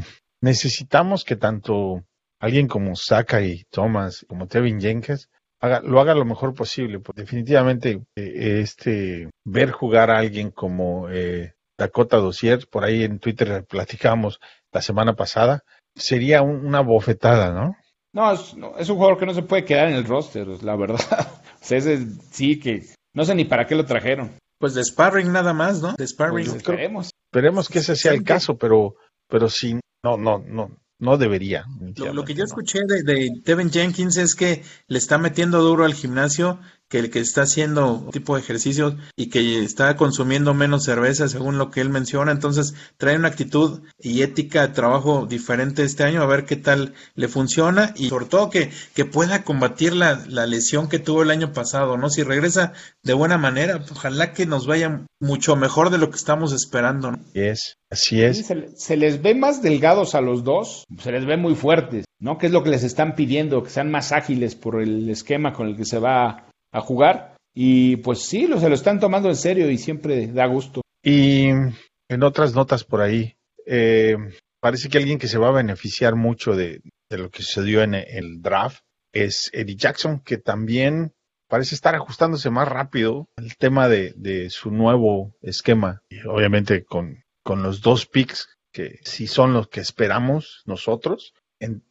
necesitamos 0.43 1.25
que 1.25 1.37
tanto 1.37 2.05
alguien 2.41 2.69
como 2.69 2.97
Saka 2.97 3.43
y 3.43 3.65
Thomas, 3.71 4.25
como 4.29 4.47
Tevin 4.47 4.81
Jenkins, 4.81 5.29
haga, 5.61 5.81
lo 5.81 6.01
haga 6.01 6.15
lo 6.15 6.25
mejor 6.25 6.55
posible. 6.55 6.99
Porque 7.01 7.23
definitivamente, 7.23 8.03
eh, 8.17 8.61
este, 8.63 9.31
ver 9.45 9.71
jugar 9.71 10.11
a 10.11 10.19
alguien 10.19 10.51
como 10.51 11.09
eh, 11.11 11.55
Dakota 11.79 12.17
Dossier, 12.19 12.67
por 12.71 12.85
ahí 12.85 13.05
en 13.05 13.19
Twitter 13.19 13.65
platicamos 13.69 14.41
la 14.73 14.83
semana 14.83 15.15
pasada, 15.15 15.63
sería 15.95 16.43
un- 16.43 16.67
una 16.67 16.81
bofetada, 16.81 17.53
¿no? 17.53 17.77
No 18.13 18.33
es, 18.33 18.57
no, 18.57 18.77
es 18.79 18.89
un 18.89 18.97
jugador 18.97 19.19
que 19.19 19.27
no 19.27 19.35
se 19.35 19.43
puede 19.43 19.65
quedar 19.65 19.89
en 19.89 19.95
el 19.95 20.05
roster, 20.05 20.47
la 20.63 20.77
verdad. 20.77 21.01
o 21.61 21.65
sea, 21.65 21.79
ese 21.79 22.07
sí 22.31 22.59
que 22.59 22.87
no 23.15 23.25
sé 23.25 23.35
ni 23.35 23.45
para 23.45 23.67
qué 23.67 23.75
lo 23.75 23.85
trajeron. 23.85 24.33
Pues 24.59 24.75
de 24.75 24.85
sparring 24.85 25.33
nada 25.33 25.53
más, 25.53 25.81
¿no? 25.81 25.95
De 25.95 26.07
sparring. 26.07 26.47
Pues 26.47 26.57
esperemos. 26.57 27.11
Esperemos 27.31 27.69
que 27.69 27.79
ese 27.81 27.95
sea 27.97 28.13
el 28.13 28.25
caso, 28.25 28.57
pero, 28.57 28.97
pero 29.29 29.49
sí, 29.49 29.79
no, 30.03 30.17
no, 30.17 30.39
no, 30.39 30.71
no 30.99 31.17
debería. 31.17 31.65
Lo, 31.97 32.13
lo 32.13 32.25
que 32.25 32.35
yo 32.35 32.45
escuché 32.45 32.81
de, 32.87 33.03
de 33.03 33.31
Tevin 33.45 33.71
Jenkins 33.71 34.17
es 34.17 34.35
que 34.35 34.65
le 34.89 34.99
está 34.99 35.19
metiendo 35.19 35.61
duro 35.61 35.85
al 35.85 35.95
gimnasio, 35.95 36.61
que 36.89 36.99
el 36.99 37.11
que 37.11 37.21
está 37.21 37.43
haciendo 37.43 37.93
un 37.93 38.11
tipo 38.11 38.35
de 38.35 38.43
ejercicios 38.43 38.95
y 39.17 39.29
que 39.29 39.63
está 39.63 39.97
consumiendo 39.97 40.55
menos 40.55 40.85
cerveza 40.85 41.29
según 41.29 41.59
lo 41.59 41.71
que 41.71 41.81
él 41.81 41.91
menciona, 41.91 42.33
entonces 42.33 42.75
trae 42.97 43.17
una 43.17 43.29
actitud 43.29 43.83
y 43.99 44.23
ética 44.23 44.67
de 44.67 44.75
trabajo 44.75 45.27
diferente 45.27 45.83
este 45.83 46.05
año, 46.05 46.23
a 46.23 46.27
ver 46.27 46.45
qué 46.45 46.57
tal 46.57 46.95
le 47.15 47.29
funciona 47.29 47.93
y 47.97 48.09
sobre 48.09 48.27
todo 48.27 48.51
que, 48.51 48.71
que 48.95 49.05
pueda 49.05 49.43
combatir 49.45 49.95
la, 49.95 50.25
la 50.29 50.47
lesión 50.47 50.89
que 50.89 50.99
tuvo 50.99 51.23
el 51.23 51.31
año 51.31 51.53
pasado, 51.53 51.97
¿no? 51.97 52.11
Si 52.11 52.23
regresa 52.23 52.73
de 53.03 53.13
buena 53.15 53.39
manera, 53.39 53.85
ojalá 53.91 54.33
que 54.33 54.47
nos 54.47 54.67
vaya 54.67 55.05
mucho 55.21 55.57
mejor 55.57 55.91
de 55.91 55.99
lo 55.99 56.11
que 56.11 56.17
estamos 56.17 56.53
esperando, 56.53 57.13
¿no? 57.13 57.19
Así 57.19 57.41
es, 57.43 57.75
así 57.91 58.17
Sí, 58.17 58.23
es. 58.23 58.47
se, 58.47 58.69
se 58.77 58.97
les 58.97 59.21
ve 59.23 59.35
más 59.35 59.63
delgados 59.63 60.15
a 60.15 60.21
los 60.21 60.45
dos, 60.45 60.85
se 61.03 61.13
les 61.13 61.27
ve 61.27 61.37
muy 61.37 61.55
fuertes, 61.55 62.05
¿no? 62.19 62.39
Que 62.39 62.47
es 62.47 62.53
lo 62.53 62.63
que 62.63 62.71
les 62.71 62.85
están 62.85 63.15
pidiendo, 63.15 63.63
que 63.63 63.71
sean 63.71 63.91
más 63.91 64.13
ágiles 64.13 64.55
por 64.55 64.81
el 64.81 65.09
esquema 65.11 65.53
con 65.53 65.69
el 65.69 65.77
que 65.77 65.85
se 65.85 65.99
va 65.99 66.48
a, 66.73 66.81
jugar. 66.81 67.37
Y 67.55 67.97
pues 67.97 68.23
sí, 68.23 68.47
lo, 68.47 68.61
se 68.61 68.69
lo 68.69 68.75
están 68.75 69.01
tomando 69.01 69.29
en 69.29 69.37
serio 69.37 69.71
y 69.71 69.79
siempre 69.79 70.27
da 70.29 70.47
gusto. 70.47 70.83
Y 71.03 71.49
en 71.49 72.23
otras 72.23 72.55
notas 72.55 72.85
por 72.85 73.01
ahí, 73.01 73.37
eh, 73.67 74.17
parece 74.61 74.89
que 74.89 74.99
alguien 74.99 75.19
que 75.19 75.29
se 75.29 75.39
va 75.39 75.49
a 75.49 75.53
beneficiar 75.53 76.15
mucho 76.15 76.55
de, 76.55 76.81
de 77.11 77.19
lo 77.19 77.31
que 77.31 77.43
sucedió 77.43 77.83
en 77.83 77.95
el 77.95 78.41
draft 78.41 78.83
es 79.13 79.51
Eddie 79.53 79.77
Jackson, 79.77 80.21
que 80.21 80.39
también 80.39 81.13
parece 81.49 81.75
estar 81.75 81.95
ajustándose 81.95 82.51
más 82.51 82.69
rápido 82.69 83.27
al 83.37 83.57
tema 83.57 83.89
de, 83.89 84.13
de 84.17 84.51
su 84.51 84.71
nuevo 84.71 85.35
esquema. 85.41 86.03
Obviamente 86.27 86.85
con, 86.85 87.25
con 87.43 87.63
los 87.63 87.81
dos 87.81 88.07
picks 88.07 88.49
que 88.73 89.01
sí 89.03 89.27
son 89.27 89.55
los 89.55 89.69
que 89.69 89.81
esperamos 89.81 90.63
nosotros, 90.67 91.33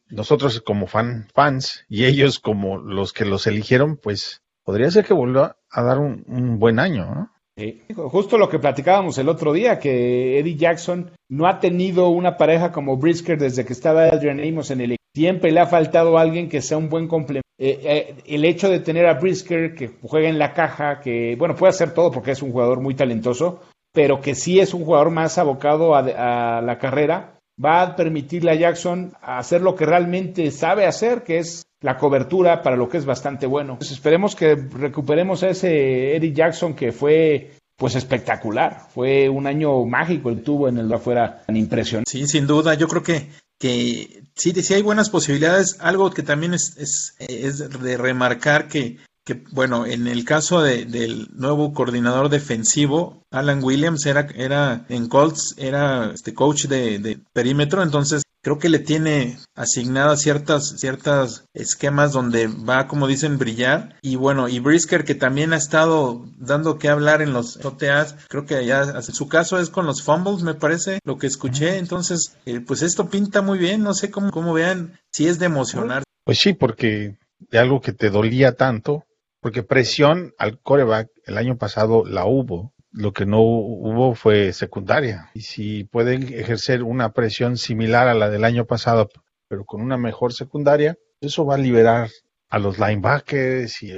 nosotros 0.08 0.60
como 0.62 0.86
fan, 0.86 1.28
fans 1.34 1.84
y 1.88 2.04
ellos 2.06 2.38
como 2.38 2.78
los 2.78 3.12
que 3.12 3.24
los 3.24 3.46
eligieron, 3.46 3.96
pues 3.96 4.42
podría 4.68 4.90
ser 4.90 5.06
que 5.06 5.14
vuelva 5.14 5.56
a 5.70 5.82
dar 5.82 5.98
un, 5.98 6.58
buen 6.58 6.78
año, 6.78 7.06
¿no? 7.06 7.30
Sí. 7.56 7.80
Justo 7.96 8.36
lo 8.36 8.50
que 8.50 8.58
platicábamos 8.58 9.16
el 9.16 9.30
otro 9.30 9.54
día, 9.54 9.78
que 9.78 10.38
Eddie 10.38 10.56
Jackson 10.56 11.10
no 11.30 11.46
ha 11.48 11.58
tenido 11.58 12.10
una 12.10 12.36
pareja 12.36 12.70
como 12.70 12.98
Brisker 12.98 13.38
desde 13.38 13.64
que 13.64 13.72
estaba 13.72 14.04
Adrian 14.04 14.40
Amos 14.40 14.70
en 14.70 14.82
el 14.82 14.90
equipo. 14.92 15.04
Siempre 15.16 15.52
le 15.52 15.60
ha 15.60 15.66
faltado 15.66 16.18
alguien 16.18 16.50
que 16.50 16.60
sea 16.60 16.76
un 16.76 16.90
buen 16.90 17.08
complemento. 17.08 17.48
Eh, 17.58 17.80
eh, 17.82 18.16
el 18.26 18.44
hecho 18.44 18.68
de 18.68 18.80
tener 18.80 19.06
a 19.06 19.14
Brisker 19.14 19.74
que 19.74 19.88
juega 20.02 20.28
en 20.28 20.38
la 20.38 20.52
caja, 20.52 21.00
que 21.00 21.34
bueno, 21.38 21.54
puede 21.54 21.70
hacer 21.70 21.94
todo 21.94 22.10
porque 22.10 22.32
es 22.32 22.42
un 22.42 22.52
jugador 22.52 22.82
muy 22.82 22.94
talentoso, 22.94 23.62
pero 23.94 24.20
que 24.20 24.34
sí 24.34 24.60
es 24.60 24.74
un 24.74 24.84
jugador 24.84 25.10
más 25.10 25.38
abocado 25.38 25.94
a, 25.94 26.58
a 26.58 26.60
la 26.60 26.76
carrera, 26.76 27.38
va 27.58 27.80
a 27.80 27.96
permitirle 27.96 28.50
a 28.50 28.56
Jackson 28.56 29.14
hacer 29.22 29.62
lo 29.62 29.74
que 29.74 29.86
realmente 29.86 30.50
sabe 30.50 30.84
hacer, 30.84 31.22
que 31.22 31.38
es 31.38 31.67
la 31.80 31.96
cobertura 31.96 32.62
para 32.62 32.76
lo 32.76 32.88
que 32.88 32.98
es 32.98 33.04
bastante 33.04 33.46
bueno. 33.46 33.76
Pues 33.78 33.92
esperemos 33.92 34.34
que 34.34 34.54
recuperemos 34.54 35.42
a 35.42 35.50
ese 35.50 36.16
Eddie 36.16 36.32
Jackson 36.32 36.74
que 36.74 36.92
fue 36.92 37.52
pues 37.76 37.94
espectacular. 37.94 38.88
Fue 38.92 39.28
un 39.28 39.46
año 39.46 39.84
mágico 39.84 40.30
el 40.30 40.42
tuvo 40.42 40.68
en 40.68 40.78
el 40.78 40.92
afuera 40.92 41.42
tan 41.46 41.56
impresionante. 41.56 42.10
Sí, 42.10 42.26
sin 42.26 42.46
duda. 42.46 42.74
Yo 42.74 42.88
creo 42.88 43.02
que, 43.02 43.28
que 43.58 44.24
sí, 44.34 44.52
sí 44.62 44.74
hay 44.74 44.82
buenas 44.82 45.10
posibilidades. 45.10 45.78
Algo 45.80 46.10
que 46.10 46.24
también 46.24 46.54
es, 46.54 46.76
es, 46.76 47.14
es 47.18 47.70
de 47.70 47.96
remarcar 47.96 48.68
que 48.68 48.98
que 49.28 49.44
bueno, 49.52 49.84
en 49.84 50.06
el 50.06 50.24
caso 50.24 50.62
de, 50.62 50.86
del 50.86 51.28
nuevo 51.34 51.74
coordinador 51.74 52.30
defensivo, 52.30 53.26
Alan 53.30 53.62
Williams 53.62 54.06
era, 54.06 54.26
era 54.34 54.86
en 54.88 55.06
Colts, 55.06 55.54
era 55.58 56.12
este 56.14 56.32
coach 56.32 56.64
de, 56.64 56.98
de 56.98 57.20
perímetro, 57.34 57.82
entonces 57.82 58.22
creo 58.42 58.58
que 58.58 58.68
le 58.68 58.78
tiene 58.78 59.38
asignadas 59.54 60.20
ciertas, 60.20 60.78
ciertas 60.78 61.44
esquemas 61.54 62.12
donde 62.12 62.46
va, 62.46 62.86
como 62.86 63.06
dicen, 63.06 63.38
brillar. 63.38 63.96
Y 64.02 64.16
bueno, 64.16 64.48
y 64.48 64.58
Brisker, 64.58 65.04
que 65.04 65.14
también 65.14 65.52
ha 65.52 65.56
estado 65.56 66.24
dando 66.36 66.78
que 66.78 66.88
hablar 66.88 67.22
en 67.22 67.32
los 67.32 67.64
OTAs, 67.64 68.16
creo 68.28 68.46
que 68.46 68.64
ya 68.64 69.02
su 69.02 69.28
caso 69.28 69.58
es 69.58 69.70
con 69.70 69.86
los 69.86 70.02
fumbles, 70.02 70.42
me 70.42 70.54
parece, 70.54 71.00
lo 71.04 71.18
que 71.18 71.26
escuché. 71.26 71.78
Entonces, 71.78 72.36
eh, 72.46 72.60
pues 72.60 72.82
esto 72.82 73.08
pinta 73.08 73.42
muy 73.42 73.58
bien, 73.58 73.82
no 73.82 73.94
sé 73.94 74.10
cómo, 74.10 74.30
cómo 74.30 74.52
vean, 74.52 74.98
si 75.10 75.26
es 75.26 75.38
de 75.38 75.46
emocionar. 75.46 76.04
Pues 76.24 76.38
sí, 76.38 76.52
porque 76.52 77.16
de 77.38 77.58
algo 77.58 77.80
que 77.80 77.92
te 77.92 78.10
dolía 78.10 78.56
tanto, 78.56 79.04
porque 79.40 79.62
presión 79.62 80.34
al 80.38 80.58
coreback 80.60 81.08
el 81.24 81.38
año 81.38 81.56
pasado 81.56 82.04
la 82.04 82.26
hubo. 82.26 82.72
Lo 82.98 83.12
que 83.12 83.26
no 83.26 83.40
hubo 83.40 84.16
fue 84.16 84.52
secundaria. 84.52 85.30
Y 85.32 85.42
si 85.42 85.84
pueden 85.84 86.34
ejercer 86.34 86.82
una 86.82 87.12
presión 87.12 87.56
similar 87.56 88.08
a 88.08 88.14
la 88.14 88.28
del 88.28 88.44
año 88.44 88.64
pasado, 88.64 89.08
pero 89.46 89.64
con 89.64 89.82
una 89.82 89.96
mejor 89.96 90.32
secundaria, 90.32 90.98
eso 91.20 91.46
va 91.46 91.54
a 91.54 91.58
liberar 91.58 92.10
a 92.48 92.58
los 92.58 92.80
linebackers 92.80 93.84
y 93.84 93.92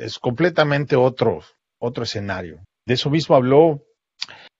es 0.00 0.18
completamente 0.18 0.96
otro, 0.96 1.40
otro 1.78 2.04
escenario. 2.04 2.62
De 2.84 2.92
eso 2.92 3.08
mismo 3.08 3.36
habló 3.36 3.86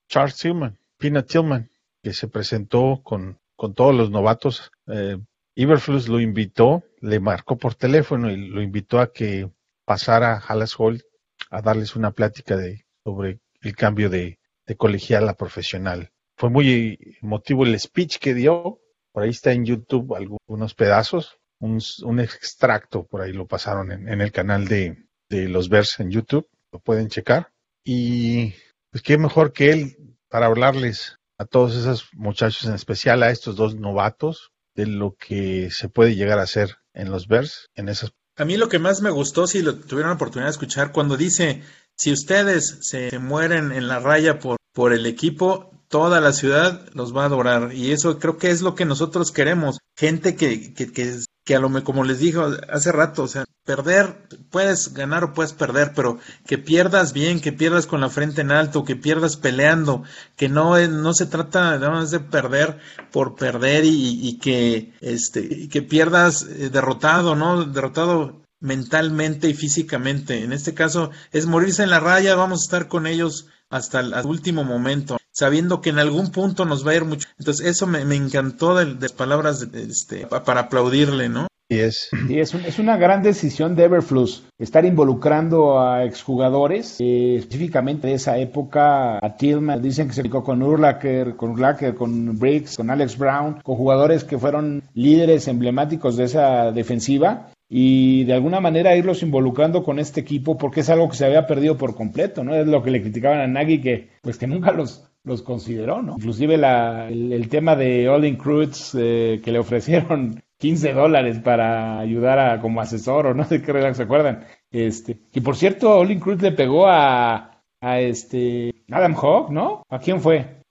Charles 0.09 0.39
Tillman, 0.39 0.79
Pina 0.97 1.23
Tillman, 1.23 1.69
que 2.03 2.15
se 2.15 2.29
presentó 2.29 3.03
con, 3.03 3.41
con 3.57 3.75
todos 3.75 3.95
los 3.95 4.11
novatos. 4.11 4.73
Eh, 4.87 5.19
lo 5.55 6.19
invitó, 6.19 6.83
le 7.03 7.21
marcó 7.21 7.59
por 7.59 7.75
teléfono 7.75 8.31
y 8.31 8.39
lo 8.39 8.63
invitó 8.63 9.01
a 9.01 9.13
que 9.13 9.51
pasara 9.85 10.33
a 10.33 10.41
Hallas 10.41 10.77
Hall 10.79 11.05
a 11.51 11.61
darles 11.61 11.95
una 11.95 12.13
plática 12.13 12.57
de, 12.57 12.87
sobre 13.05 13.42
el 13.63 13.77
cambio 13.77 14.11
de, 14.11 14.39
colegial 14.77 15.29
a 15.29 15.35
profesional. 15.35 16.11
Fue 16.37 16.49
muy 16.49 16.99
emotivo 17.21 17.65
el 17.65 17.79
speech 17.79 18.19
que 18.19 18.33
dio. 18.33 18.81
Por 19.13 19.23
ahí 19.23 19.31
está 19.31 19.53
en 19.53 19.67
YouTube 19.67 20.15
algunos 20.15 20.75
pedazos, 20.75 21.37
un, 21.61 22.21
extracto, 22.21 23.07
por 23.07 23.21
ahí 23.21 23.33
lo 23.33 23.47
pasaron 23.47 23.93
en, 23.93 24.21
el 24.21 24.33
canal 24.33 24.67
de, 24.67 25.05
de, 25.29 25.49
los 25.49 25.69
Bears 25.69 26.01
en 26.01 26.11
YouTube, 26.11 26.49
lo 26.73 26.81
pueden 26.81 27.09
checar. 27.09 27.53
Y 27.85 28.55
pues 28.91 29.03
qué 29.03 29.19
mejor 29.19 29.53
que 29.53 29.73
él 29.73 30.17
para 30.31 30.47
hablarles 30.47 31.19
a 31.37 31.45
todos 31.45 31.77
esos 31.77 32.09
muchachos, 32.15 32.65
en 32.67 32.75
especial 32.75 33.23
a 33.23 33.31
estos 33.31 33.57
dos 33.57 33.75
novatos, 33.75 34.53
de 34.75 34.87
lo 34.87 35.15
que 35.17 35.71
se 35.71 35.91
puede 35.91 36.15
llegar 36.15 36.39
a 36.39 36.45
hacer 36.45 36.77
en 36.95 37.11
los 37.11 37.29
Bears, 37.29 37.69
en 37.75 37.91
esas 37.91 38.15
a 38.37 38.47
mí 38.47 38.57
lo 38.57 38.71
que 38.71 38.79
más 38.79 39.03
me 39.03 39.11
gustó, 39.11 39.47
si 39.47 39.61
lo 39.61 39.79
tuvieron 39.79 40.13
oportunidad 40.13 40.47
de 40.47 40.53
escuchar, 40.53 40.91
cuando 40.91 41.19
dice, 41.19 41.63
si 42.03 42.11
ustedes 42.11 42.79
se 42.81 43.17
mueren 43.21 43.71
en 43.71 43.87
la 43.87 44.01
raya 44.01 44.41
por, 44.41 44.57
por 44.73 44.93
el 44.93 45.07
equipo, 45.07 45.71
toda 45.87 46.21
la 46.21 46.33
ciudad 46.33 46.89
los 46.95 47.17
va 47.17 47.23
a 47.23 47.27
adorar. 47.27 47.73
Y 47.73 47.93
eso 47.93 48.19
creo 48.19 48.39
que 48.39 48.51
es 48.51 48.61
lo 48.61 48.75
que 48.75 48.85
nosotros 48.85 49.31
queremos. 49.31 49.79
Gente 49.97 50.35
que, 50.35 50.75
que, 50.75 50.91
que, 50.91 51.21
que 51.45 51.55
a 51.55 51.61
lo 51.61 51.69
me, 51.69 51.85
como 51.85 52.03
les 52.03 52.19
dijo 52.19 52.45
hace 52.69 52.91
rato, 52.91 53.23
o 53.23 53.29
sea, 53.29 53.45
perder, 53.65 54.27
puedes 54.51 54.93
ganar 54.93 55.23
o 55.23 55.33
puedes 55.33 55.53
perder, 55.53 55.93
pero 55.95 56.19
que 56.45 56.59
pierdas 56.59 57.13
bien, 57.13 57.41
que 57.41 57.53
pierdas 57.53 57.87
con 57.87 58.01
la 58.01 58.11
frente 58.11 58.41
en 58.41 58.51
alto, 58.51 58.85
que 58.85 58.97
pierdas 58.97 59.37
peleando, 59.37 60.03
que 60.35 60.49
no, 60.49 60.77
no 60.89 61.15
se 61.15 61.27
trata 61.27 61.79
nada 61.79 61.91
más 61.91 62.11
de 62.11 62.19
perder 62.19 62.81
por 63.13 63.37
perder 63.37 63.85
y, 63.85 64.29
y 64.29 64.39
que, 64.41 64.93
este, 65.01 65.69
que 65.69 65.83
pierdas 65.83 66.43
eh, 66.43 66.69
derrotado, 66.69 67.37
¿no? 67.37 67.65
Derrotado 67.65 68.42
mentalmente 68.63 69.49
y 69.49 69.55
físicamente. 69.55 70.43
En 70.43 70.53
este 70.53 70.73
caso 70.73 71.11
es 71.33 71.47
morirse 71.47 71.83
en 71.83 71.91
la 71.91 72.01
raya, 72.01 72.35
vamos 72.35 72.61
a 72.61 72.65
estar 72.65 72.89
con 72.89 73.07
ellos 73.07 73.49
hasta 73.69 74.01
el 74.01 74.15
último 74.25 74.65
momento, 74.65 75.19
sabiendo 75.33 75.81
que 75.81 75.91
en 75.91 75.99
algún 75.99 76.31
punto 76.31 76.65
nos 76.65 76.87
va 76.87 76.93
a 76.93 76.97
ir 76.97 77.05
mucho. 77.05 77.29
Entonces 77.39 77.67
eso 77.67 77.87
me, 77.87 78.05
me 78.05 78.17
encantó 78.17 78.75
de, 78.75 78.95
de 78.95 79.09
palabras 79.09 79.71
de, 79.73 79.83
este, 79.83 80.27
para 80.27 80.61
aplaudirle, 80.61 81.29
¿no? 81.29 81.49
Y 81.69 81.79
es, 81.79 82.11
sí, 82.27 82.39
es, 82.39 82.53
un, 82.53 82.61
es, 82.67 82.79
una 82.79 82.99
gran 82.99 83.23
decisión 83.23 83.75
de 83.75 83.85
Everflux 83.85 84.43
estar 84.59 84.85
involucrando 84.85 85.81
a 85.81 86.05
exjugadores, 86.05 86.99
eh, 87.01 87.37
específicamente 87.37 88.09
de 88.09 88.15
esa 88.15 88.37
época. 88.37 89.17
A 89.17 89.37
Tillman 89.39 89.81
dicen 89.81 90.07
que 90.07 90.13
se 90.13 90.23
dedicó 90.23 90.45
con 90.45 90.63
Urlacher, 90.63 91.35
con 91.35 91.53
Urlacher, 91.53 91.95
con 91.95 92.39
Briggs, 92.39 92.77
con 92.77 92.91
Alex 92.91 93.17
Brown, 93.17 93.63
con 93.63 93.77
jugadores 93.77 94.25
que 94.25 94.39
fueron 94.39 94.83
líderes 94.93 95.49
emblemáticos 95.49 96.19
de 96.19 96.25
esa 96.25 96.73
defensiva 96.73 97.52
y 97.75 98.25
de 98.25 98.35
alguna 98.35 98.61
manera 98.61 98.95
irlos 98.95 99.23
involucrando 99.23 99.83
con 99.83 99.99
este 99.99 100.21
equipo 100.21 100.59
porque 100.59 100.81
es 100.81 100.91
algo 100.91 101.09
que 101.09 101.17
se 101.17 101.25
había 101.25 101.47
perdido 101.47 101.79
por 101.79 101.95
completo, 101.95 102.45
¿no? 102.45 102.55
Es 102.55 102.67
lo 102.67 102.83
que 102.83 102.91
le 102.91 103.01
criticaban 103.01 103.41
a 103.41 103.47
Nagy 103.47 103.81
que 103.81 104.11
pues 104.21 104.37
que 104.37 104.47
nunca 104.47 104.73
los 104.73 105.09
los 105.25 105.41
consideró, 105.41 106.03
¿no? 106.03 106.17
Inclusive 106.19 106.59
la, 106.59 107.09
el, 107.09 107.33
el 107.33 107.49
tema 107.49 107.75
de 107.75 108.11
All 108.11 108.27
In 108.27 108.37
Cruz 108.37 108.95
eh, 108.95 109.41
que 109.43 109.53
le 109.53 109.59
ofrecieron 109.59 110.43
15 110.59 110.93
dólares 110.93 111.39
para 111.39 111.99
ayudar 111.99 112.39
a 112.39 112.61
como 112.61 112.83
asesor 112.83 113.29
o 113.29 113.35
no 113.35 113.45
sé 113.45 113.63
qué 113.63 113.95
se 113.95 114.03
acuerdan. 114.03 114.45
Este, 114.71 115.19
y 115.33 115.41
por 115.41 115.57
cierto, 115.57 115.97
Olin 115.97 116.21
Cruz 116.21 116.43
le 116.43 116.53
pegó 116.53 116.87
a, 116.87 117.63
a 117.81 118.01
este 118.01 118.85
Adam 118.91 119.15
Hawk, 119.15 119.51
¿no? 119.51 119.83
¿A 119.89 119.99
quién 119.99 120.21
fue? 120.21 120.63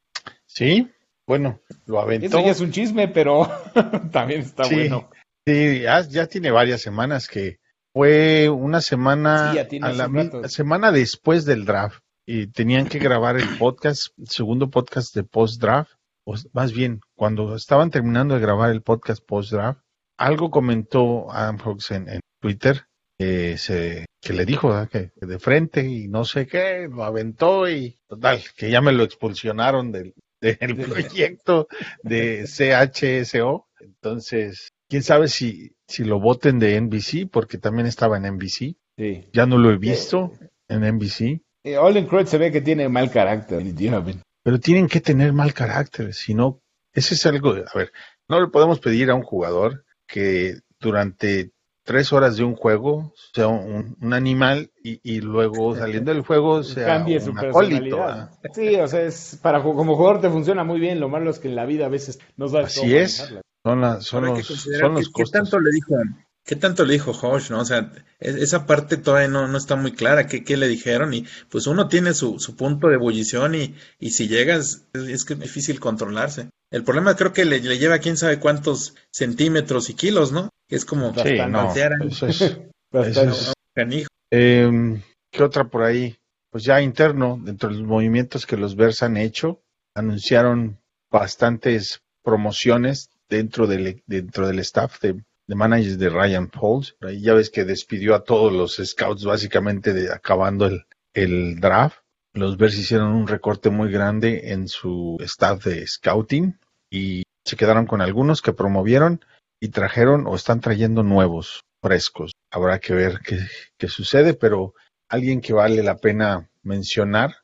Sí, 0.45 0.87
bueno, 1.25 1.59
lo 1.87 1.99
aventó. 1.99 2.27
Eso 2.27 2.41
ya 2.41 2.51
es 2.51 2.61
un 2.61 2.71
chisme, 2.71 3.07
pero 3.07 3.47
también 4.11 4.41
está 4.41 4.65
sí, 4.65 4.75
bueno. 4.75 5.09
Sí, 5.47 5.81
ya, 5.81 6.01
ya, 6.01 6.27
tiene 6.27 6.51
varias 6.51 6.81
semanas 6.81 7.27
que 7.27 7.57
fue 7.93 8.49
una 8.49 8.81
semana, 8.81 9.53
sí, 9.69 9.79
a 9.81 9.91
la 9.91 10.47
semana 10.47 10.91
después 10.91 11.45
del 11.45 11.65
draft 11.65 11.99
y 12.25 12.47
tenían 12.47 12.87
que 12.87 12.99
grabar 12.99 13.37
el 13.37 13.57
podcast, 13.57 14.09
el 14.17 14.27
segundo 14.27 14.69
podcast 14.69 15.15
de 15.15 15.23
post 15.23 15.59
draft 15.61 15.91
o 16.23 16.35
más 16.53 16.71
bien, 16.73 17.01
cuando 17.15 17.55
estaban 17.55 17.89
terminando 17.89 18.35
de 18.35 18.41
grabar 18.41 18.71
el 18.71 18.81
podcast 18.81 19.23
post-draft, 19.25 19.81
algo 20.17 20.51
comentó 20.51 21.31
Adam 21.31 21.57
Hawks 21.57 21.91
en, 21.91 22.09
en 22.09 22.19
Twitter 22.39 22.85
eh, 23.17 23.57
se, 23.57 24.05
que 24.21 24.33
le 24.33 24.45
dijo 24.45 24.71
que 24.89 25.11
de 25.15 25.39
frente 25.39 25.83
y 25.83 26.07
no 26.07 26.25
sé 26.25 26.47
qué, 26.47 26.87
lo 26.89 27.03
aventó 27.03 27.69
y 27.69 27.99
total, 28.07 28.41
que 28.55 28.69
ya 28.69 28.81
me 28.81 28.91
lo 28.91 29.03
expulsionaron 29.03 29.91
del, 29.91 30.13
del 30.41 30.75
proyecto 30.75 31.67
de 32.03 32.45
CHSO. 32.45 33.67
Entonces, 33.79 34.69
quién 34.91 35.01
sabe 35.01 35.27
si, 35.27 35.75
si 35.87 36.03
lo 36.03 36.19
voten 36.19 36.59
de 36.59 36.79
NBC, 36.79 37.27
porque 37.31 37.57
también 37.57 37.87
estaba 37.87 38.17
en 38.17 38.35
NBC. 38.35 38.75
Sí. 38.95 39.29
Ya 39.33 39.47
no 39.47 39.57
lo 39.57 39.71
he 39.71 39.77
visto 39.77 40.33
en 40.67 40.81
NBC. 40.81 41.41
Eh, 41.63 41.77
Olin 41.77 42.07
se 42.27 42.37
ve 42.37 42.51
que 42.51 42.61
tiene 42.61 42.89
mal 42.89 43.09
carácter, 43.09 43.57
definitivamente 43.57 44.21
pero 44.43 44.59
tienen 44.59 44.87
que 44.87 45.01
tener 45.01 45.33
mal 45.33 45.53
carácter, 45.53 46.13
si 46.13 46.33
no, 46.33 46.61
ese 46.93 47.15
es 47.15 47.25
algo, 47.25 47.51
a 47.51 47.77
ver, 47.77 47.91
no 48.27 48.41
le 48.41 48.47
podemos 48.47 48.79
pedir 48.79 49.09
a 49.11 49.15
un 49.15 49.23
jugador 49.23 49.85
que 50.07 50.59
durante 50.79 51.51
tres 51.83 52.11
horas 52.11 52.37
de 52.37 52.43
un 52.43 52.55
juego 52.55 53.13
sea 53.33 53.47
un, 53.47 53.97
un 54.01 54.13
animal 54.13 54.71
y, 54.83 54.99
y, 55.03 55.21
luego 55.21 55.75
saliendo 55.77 56.13
del 56.13 56.23
juego 56.23 56.63
sea 56.63 56.85
Cambie 56.85 57.17
un 57.17 57.23
su 57.23 57.31
acólito. 57.31 57.97
personalidad. 57.97 58.39
Sí, 58.53 58.75
o 58.75 58.87
sea, 58.87 59.01
es, 59.01 59.39
para 59.41 59.61
como 59.61 59.95
jugador 59.95 60.21
te 60.21 60.29
funciona 60.29 60.63
muy 60.63 60.79
bien, 60.79 60.99
lo 60.99 61.09
malo 61.09 61.29
es 61.29 61.39
que 61.39 61.47
en 61.47 61.55
la 61.55 61.65
vida 61.65 61.85
a 61.85 61.89
veces 61.89 62.19
no 62.35 62.47
sabes 62.47 62.77
Así 62.77 62.95
es, 62.95 63.33
son, 63.63 63.81
la, 63.81 64.01
son 64.01 64.25
los, 64.25 64.47
son 64.47 64.93
los 64.95 65.05
¿qué, 65.09 65.11
costos. 65.11 65.31
¿Qué 65.31 65.37
tanto 65.39 65.59
le 65.59 65.71
dijo 65.71 65.95
¿Qué 66.43 66.55
tanto 66.55 66.85
le 66.85 66.93
dijo 66.93 67.11
Hodge, 67.11 67.51
no? 67.51 67.59
O 67.61 67.65
sea, 67.65 67.91
esa 68.19 68.65
parte 68.65 68.97
todavía 68.97 69.27
no, 69.27 69.47
no 69.47 69.57
está 69.57 69.75
muy 69.75 69.91
clara, 69.91 70.25
¿qué, 70.25 70.43
qué 70.43 70.57
le 70.57 70.67
dijeron? 70.67 71.13
Y 71.13 71.25
pues 71.49 71.67
uno 71.67 71.87
tiene 71.87 72.15
su, 72.15 72.39
su 72.39 72.55
punto 72.55 72.87
de 72.87 72.95
ebullición 72.95 73.53
y, 73.53 73.75
y 73.99 74.09
si 74.09 74.27
llegas, 74.27 74.87
es 74.93 75.23
que 75.23 75.33
es 75.33 75.39
difícil 75.39 75.79
controlarse. 75.79 76.49
El 76.71 76.83
problema 76.83 77.15
creo 77.15 77.31
que 77.31 77.45
le, 77.45 77.59
le 77.59 77.77
lleva 77.77 77.99
quién 77.99 78.17
sabe 78.17 78.39
cuántos 78.39 78.95
centímetros 79.11 79.89
y 79.91 79.93
kilos, 79.93 80.31
¿no? 80.31 80.49
Es 80.67 80.83
como 80.83 81.13
Sí, 81.13 81.37
no, 81.37 81.67
batear 81.67 81.93
a- 81.93 82.05
eso 82.07 82.25
es, 82.25 82.41
eso 82.41 82.67
Bastante. 82.91 83.31
es- 83.31 83.53
canijo. 83.75 84.07
eh, 84.31 84.99
¿Qué 85.31 85.43
otra 85.43 85.65
por 85.65 85.83
ahí? 85.83 86.17
pues 86.49 86.65
ya 86.65 86.81
interno, 86.81 87.39
dentro 87.41 87.69
de 87.69 87.75
los 87.75 87.87
movimientos 87.87 88.45
que 88.45 88.57
los 88.57 88.75
Bears 88.75 89.03
han 89.03 89.15
hecho, 89.15 89.61
anunciaron 89.95 90.77
bastantes 91.09 92.01
promociones 92.23 93.09
dentro 93.31 93.65
del, 93.65 94.03
dentro 94.05 94.45
del 94.45 94.59
staff 94.59 94.99
de, 95.01 95.23
managers 95.47 95.97
de 95.97 96.09
Ryan 96.09 96.49
Pauls. 96.49 96.95
Ahí 97.01 97.21
ya 97.21 97.33
ves 97.33 97.49
que 97.49 97.65
despidió 97.65 98.13
a 98.13 98.23
todos 98.23 98.53
los 98.53 98.75
scouts 98.75 99.25
básicamente 99.25 99.93
de, 99.93 100.11
acabando 100.13 100.67
el, 100.67 100.85
el 101.13 101.59
draft. 101.59 101.97
Los 102.33 102.57
Bears 102.57 102.77
hicieron 102.77 103.13
un 103.13 103.27
recorte 103.27 103.69
muy 103.69 103.91
grande 103.91 104.51
en 104.51 104.67
su 104.67 105.17
staff 105.21 105.65
de 105.65 105.87
scouting 105.87 106.57
y 106.89 107.23
se 107.45 107.55
quedaron 107.55 107.85
con 107.85 108.01
algunos 108.01 108.41
que 108.41 108.53
promovieron 108.53 109.25
y 109.59 109.69
trajeron 109.69 110.27
o 110.27 110.35
están 110.35 110.61
trayendo 110.61 111.03
nuevos, 111.03 111.61
frescos. 111.81 112.33
Habrá 112.51 112.79
que 112.79 112.93
ver 112.93 113.19
qué, 113.25 113.39
qué 113.77 113.87
sucede, 113.87 114.33
pero 114.33 114.73
alguien 115.09 115.41
que 115.41 115.53
vale 115.53 115.83
la 115.83 115.97
pena 115.97 116.49
mencionar 116.63 117.35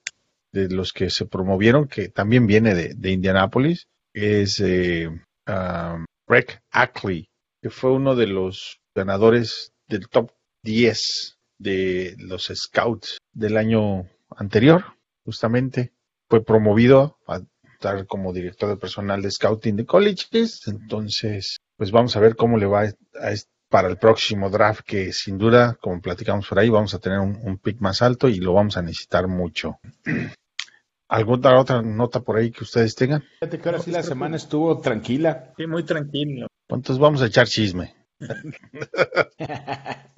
de 0.53 0.69
los 0.69 0.93
que 0.93 1.09
se 1.09 1.25
promovieron, 1.25 1.87
que 1.87 2.07
también 2.09 2.47
viene 2.47 2.73
de, 2.73 2.93
de 2.93 3.11
Indianapolis, 3.11 3.87
es 4.13 4.59
eh, 4.61 5.09
um, 5.47 6.05
Ackley, 6.71 7.29
que 7.61 7.69
fue 7.69 7.91
uno 7.91 8.15
de 8.15 8.27
los 8.27 8.79
ganadores 8.95 9.71
del 9.87 10.07
top 10.09 10.31
10 10.63 11.37
de 11.59 12.15
los 12.19 12.51
Scouts 12.53 13.17
del 13.33 13.57
año 13.57 14.09
anterior, 14.35 14.83
justamente. 15.23 15.93
Fue 16.29 16.43
promovido 16.43 17.17
a 17.27 17.41
estar 17.73 18.05
como 18.05 18.33
director 18.33 18.69
de 18.69 18.77
personal 18.77 19.21
de 19.21 19.31
Scouting 19.31 19.77
de 19.77 19.85
colleges. 19.85 20.67
Entonces, 20.67 21.57
pues 21.77 21.91
vamos 21.91 22.15
a 22.15 22.19
ver 22.19 22.35
cómo 22.35 22.57
le 22.57 22.65
va 22.65 22.83
a, 22.83 23.33
para 23.69 23.87
el 23.87 23.97
próximo 23.97 24.49
draft, 24.49 24.81
que 24.85 25.13
sin 25.13 25.37
duda, 25.37 25.77
como 25.81 26.01
platicamos 26.01 26.47
por 26.47 26.59
ahí, 26.59 26.69
vamos 26.69 26.93
a 26.93 26.99
tener 26.99 27.19
un, 27.19 27.37
un 27.43 27.57
pick 27.57 27.79
más 27.79 28.01
alto 28.01 28.27
y 28.27 28.39
lo 28.39 28.53
vamos 28.53 28.77
a 28.77 28.81
necesitar 28.81 29.27
mucho. 29.27 29.79
¿Alguna 31.09 31.59
otra 31.59 31.81
nota 31.81 32.21
por 32.21 32.37
ahí 32.37 32.51
que 32.51 32.63
ustedes 32.63 32.95
tengan? 32.95 33.23
Fíjate 33.39 33.59
que 33.59 33.69
ahora 33.69 33.81
sí 33.81 33.91
la 33.91 34.03
semana 34.03 34.35
estuvo 34.35 34.79
tranquila. 34.79 35.53
Sí, 35.55 35.65
muy 35.65 35.83
tranquilo. 35.83 36.47
¿Cuántos 36.67 36.99
vamos 36.99 37.21
a 37.21 37.27
echar 37.27 37.47
chisme? 37.47 37.95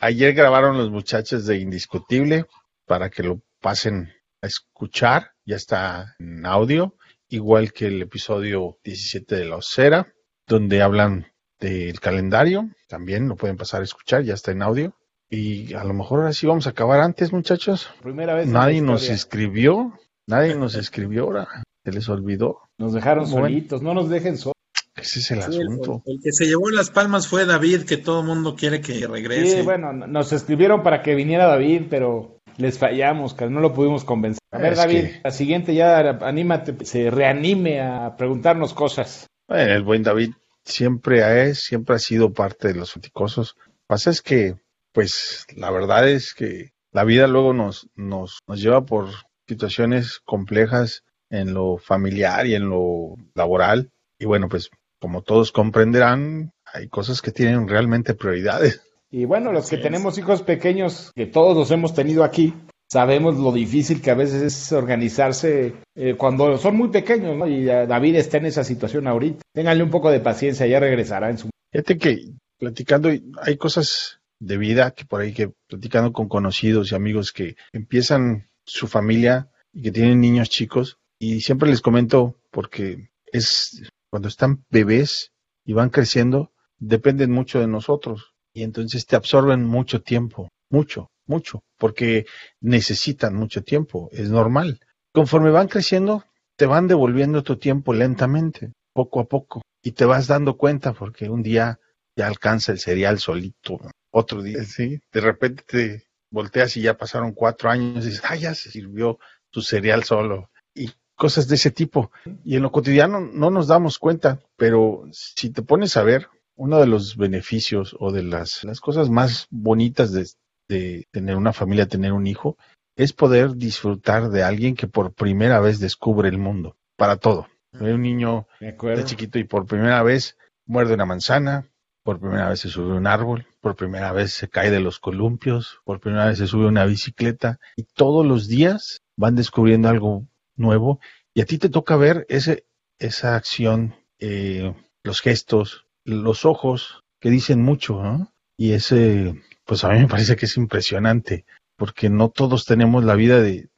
Ayer 0.00 0.34
grabaron 0.34 0.76
los 0.76 0.90
muchachos 0.90 1.46
de 1.46 1.58
Indiscutible 1.58 2.46
para 2.86 3.10
que 3.10 3.22
lo 3.22 3.42
pasen 3.60 4.12
a 4.42 4.46
escuchar. 4.46 5.32
Ya 5.44 5.56
está 5.56 6.16
en 6.18 6.44
audio, 6.46 6.96
igual 7.28 7.72
que 7.72 7.86
el 7.86 8.02
episodio 8.02 8.78
17 8.82 9.36
de 9.36 9.44
La 9.44 9.56
Osera, 9.56 10.12
donde 10.46 10.82
hablan 10.82 11.26
del 11.60 12.00
calendario. 12.00 12.70
También 12.88 13.28
lo 13.28 13.36
pueden 13.36 13.56
pasar 13.56 13.82
a 13.82 13.84
escuchar, 13.84 14.22
ya 14.22 14.34
está 14.34 14.52
en 14.52 14.62
audio. 14.62 14.96
Y 15.30 15.74
a 15.74 15.84
lo 15.84 15.94
mejor 15.94 16.20
ahora 16.20 16.32
sí 16.32 16.46
vamos 16.46 16.66
a 16.66 16.70
acabar 16.70 17.00
antes, 17.00 17.32
muchachos. 17.32 17.90
Primera 18.02 18.34
vez. 18.34 18.46
Nadie 18.46 18.80
nos 18.80 19.10
escribió, 19.10 19.92
nadie 20.28 20.54
nos 20.54 20.74
escribió 20.76 21.24
ahora. 21.24 21.48
Se 21.84 21.92
les 21.92 22.08
olvidó. 22.08 22.60
Nos 22.78 22.92
dejaron 22.92 23.24
Bueno. 23.30 23.46
solitos, 23.46 23.82
no 23.82 23.94
nos 23.94 24.08
dejen 24.08 24.36
solos. 24.36 24.54
Ese 24.94 25.20
es 25.20 25.30
el 25.30 25.42
Sí, 25.42 25.60
asunto. 25.62 26.02
el 26.06 26.18
que 26.22 26.32
se 26.32 26.46
llevó 26.46 26.70
las 26.70 26.90
palmas 26.90 27.28
fue 27.28 27.46
David, 27.46 27.82
que 27.82 27.96
todo 27.96 28.20
el 28.20 28.26
mundo 28.26 28.54
quiere 28.56 28.80
que 28.80 29.06
regrese. 29.06 29.58
Sí, 29.58 29.62
bueno, 29.62 29.92
nos 29.92 30.32
escribieron 30.32 30.82
para 30.82 31.02
que 31.02 31.14
viniera 31.14 31.46
David, 31.46 31.82
pero 31.88 32.40
les 32.56 32.78
fallamos, 32.78 33.32
que 33.34 33.48
no 33.48 33.60
lo 33.60 33.72
pudimos 33.72 34.04
convencer. 34.04 34.40
A 34.50 34.58
ver, 34.58 34.72
Es 34.72 34.78
David, 34.78 35.00
que- 35.04 35.20
la 35.22 35.30
siguiente 35.30 35.74
ya 35.74 36.00
anímate, 36.22 36.84
se 36.84 37.10
reanime 37.10 37.80
a 37.80 38.16
preguntarnos 38.16 38.74
cosas. 38.74 39.26
Bueno, 39.46 39.72
el 39.72 39.82
buen 39.84 40.02
David 40.02 40.32
siempre 40.64 41.48
es, 41.48 41.60
siempre 41.60 41.94
ha 41.94 41.98
sido 42.00 42.32
parte 42.32 42.68
de 42.68 42.74
los 42.74 42.90
fruticosos. 42.92 43.54
Lo 43.56 43.72
que 43.72 43.78
pasa 43.86 44.10
es 44.10 44.20
que, 44.20 44.56
pues, 44.92 45.46
la 45.56 45.70
verdad 45.70 46.08
es 46.08 46.34
que 46.34 46.72
la 46.92 47.04
vida 47.04 47.28
luego 47.28 47.52
nos, 47.54 47.88
nos, 47.94 48.40
nos 48.48 48.60
lleva 48.60 48.84
por 48.84 49.08
situaciones 49.48 50.20
complejas 50.24 51.04
en 51.30 51.54
lo 51.54 51.78
familiar 51.78 52.46
y 52.46 52.54
en 52.54 52.68
lo 52.68 53.16
laboral. 53.34 53.90
Y 54.18 54.26
bueno, 54.26 54.48
pues, 54.48 54.70
como 55.00 55.22
todos 55.22 55.52
comprenderán, 55.52 56.52
hay 56.72 56.88
cosas 56.88 57.22
que 57.22 57.32
tienen 57.32 57.68
realmente 57.68 58.14
prioridades. 58.14 58.82
Y 59.10 59.24
bueno, 59.24 59.52
los 59.52 59.70
que 59.70 59.78
tenemos 59.78 60.18
hijos 60.18 60.42
pequeños, 60.42 61.12
que 61.14 61.26
todos 61.26 61.56
los 61.56 61.70
hemos 61.70 61.94
tenido 61.94 62.24
aquí, 62.24 62.52
sabemos 62.90 63.38
lo 63.38 63.52
difícil 63.52 64.02
que 64.02 64.10
a 64.10 64.14
veces 64.14 64.42
es 64.42 64.72
organizarse 64.72 65.74
eh, 65.94 66.14
cuando 66.16 66.58
son 66.58 66.76
muy 66.76 66.88
pequeños, 66.88 67.36
¿no? 67.36 67.46
Y 67.46 67.64
David 67.64 68.16
está 68.16 68.36
en 68.36 68.46
esa 68.46 68.64
situación 68.64 69.06
ahorita. 69.06 69.42
Ténganle 69.54 69.82
un 69.82 69.90
poco 69.90 70.10
de 70.10 70.20
paciencia, 70.20 70.66
ya 70.66 70.80
regresará 70.80 71.30
en 71.30 71.38
su... 71.38 71.50
Fíjate 71.72 71.96
que 71.96 72.32
platicando, 72.58 73.10
hay 73.40 73.56
cosas 73.56 74.20
de 74.40 74.56
vida 74.56 74.90
que 74.92 75.04
por 75.04 75.20
ahí 75.20 75.32
que 75.32 75.52
platicando 75.68 76.12
con 76.12 76.28
conocidos 76.28 76.92
y 76.92 76.94
amigos 76.94 77.32
que 77.32 77.56
empiezan 77.72 78.47
su 78.68 78.86
familia 78.86 79.50
y 79.72 79.82
que 79.82 79.92
tienen 79.92 80.20
niños 80.20 80.50
chicos. 80.50 80.98
Y 81.18 81.40
siempre 81.40 81.68
les 81.68 81.80
comento 81.80 82.38
porque 82.50 83.10
es 83.26 83.82
cuando 84.10 84.28
están 84.28 84.64
bebés 84.70 85.32
y 85.64 85.72
van 85.72 85.90
creciendo 85.90 86.52
dependen 86.78 87.32
mucho 87.32 87.60
de 87.60 87.66
nosotros. 87.66 88.34
Y 88.52 88.62
entonces 88.62 89.06
te 89.06 89.16
absorben 89.16 89.64
mucho 89.64 90.02
tiempo, 90.02 90.48
mucho, 90.70 91.10
mucho, 91.26 91.60
porque 91.76 92.26
necesitan 92.60 93.34
mucho 93.34 93.62
tiempo, 93.62 94.08
es 94.12 94.30
normal. 94.30 94.80
Conforme 95.12 95.50
van 95.50 95.68
creciendo, 95.68 96.24
te 96.56 96.66
van 96.66 96.88
devolviendo 96.88 97.42
tu 97.42 97.56
tiempo 97.56 97.92
lentamente, 97.92 98.72
poco 98.92 99.20
a 99.20 99.24
poco, 99.24 99.62
y 99.82 99.92
te 99.92 100.04
vas 100.04 100.26
dando 100.26 100.56
cuenta 100.56 100.92
porque 100.92 101.28
un 101.28 101.42
día 101.42 101.78
ya 102.16 102.26
alcanza 102.26 102.72
el 102.72 102.78
cereal 102.78 103.18
solito, 103.18 103.78
otro 104.10 104.42
día, 104.42 104.64
sí, 104.64 104.98
de 105.12 105.20
repente 105.20 105.62
te 105.66 106.07
volteas 106.30 106.76
y 106.76 106.82
ya 106.82 106.96
pasaron 106.96 107.32
cuatro 107.32 107.70
años 107.70 108.04
y 108.04 108.08
dices, 108.08 108.22
ah, 108.28 108.36
ya 108.36 108.54
se 108.54 108.70
sirvió 108.70 109.18
tu 109.50 109.62
cereal 109.62 110.04
solo, 110.04 110.50
y 110.74 110.90
cosas 111.16 111.48
de 111.48 111.56
ese 111.56 111.70
tipo. 111.70 112.10
Y 112.44 112.56
en 112.56 112.62
lo 112.62 112.72
cotidiano 112.72 113.20
no 113.20 113.50
nos 113.50 113.66
damos 113.66 113.98
cuenta, 113.98 114.40
pero 114.56 115.04
si 115.12 115.50
te 115.50 115.62
pones 115.62 115.96
a 115.96 116.02
ver, 116.02 116.28
uno 116.54 116.80
de 116.80 116.86
los 116.86 117.16
beneficios 117.16 117.96
o 117.98 118.12
de 118.12 118.22
las, 118.22 118.64
las 118.64 118.80
cosas 118.80 119.10
más 119.10 119.46
bonitas 119.50 120.12
de, 120.12 120.26
de 120.68 121.06
tener 121.10 121.36
una 121.36 121.52
familia, 121.52 121.86
tener 121.86 122.12
un 122.12 122.26
hijo, 122.26 122.56
es 122.96 123.12
poder 123.12 123.54
disfrutar 123.54 124.28
de 124.28 124.42
alguien 124.42 124.74
que 124.74 124.88
por 124.88 125.12
primera 125.14 125.60
vez 125.60 125.78
descubre 125.78 126.28
el 126.28 126.38
mundo, 126.38 126.76
para 126.96 127.16
todo. 127.16 127.48
Ve 127.72 127.94
un 127.94 128.02
niño 128.02 128.48
De 128.60 129.04
chiquito 129.04 129.38
y 129.38 129.44
por 129.44 129.66
primera 129.66 130.02
vez 130.02 130.36
muerde 130.66 130.94
una 130.94 131.04
manzana, 131.04 131.68
por 132.02 132.18
primera 132.18 132.48
vez 132.48 132.60
se 132.60 132.68
sube 132.68 132.92
a 132.92 132.96
un 132.96 133.06
árbol, 133.06 133.46
por 133.68 133.76
primera 133.76 134.12
vez 134.12 134.32
se 134.32 134.48
cae 134.48 134.70
de 134.70 134.80
los 134.80 134.98
columpios, 134.98 135.82
por 135.84 136.00
primera 136.00 136.24
vez 136.24 136.38
se 136.38 136.46
sube 136.46 136.64
una 136.64 136.86
bicicleta 136.86 137.60
y 137.76 137.82
todos 137.82 138.24
los 138.24 138.48
días 138.48 139.02
van 139.14 139.36
descubriendo 139.36 139.90
algo 139.90 140.26
nuevo 140.56 141.00
y 141.34 141.42
a 141.42 141.44
ti 141.44 141.58
te 141.58 141.68
toca 141.68 141.96
ver 141.96 142.24
ese, 142.30 142.64
esa 142.98 143.36
acción, 143.36 143.94
eh, 144.20 144.74
los 145.02 145.20
gestos, 145.20 145.84
los 146.02 146.46
ojos 146.46 147.04
que 147.20 147.28
dicen 147.28 147.60
mucho, 147.60 148.02
¿no? 148.02 148.32
Y 148.56 148.72
ese, 148.72 149.34
pues 149.66 149.84
a 149.84 149.90
mí 149.90 149.98
me 149.98 150.08
parece 150.08 150.34
que 150.36 150.46
es 150.46 150.56
impresionante 150.56 151.44
porque 151.76 152.08
no 152.08 152.30
todos 152.30 152.64
tenemos 152.64 153.04
la 153.04 153.16
vida 153.16 153.42
de, 153.42 153.68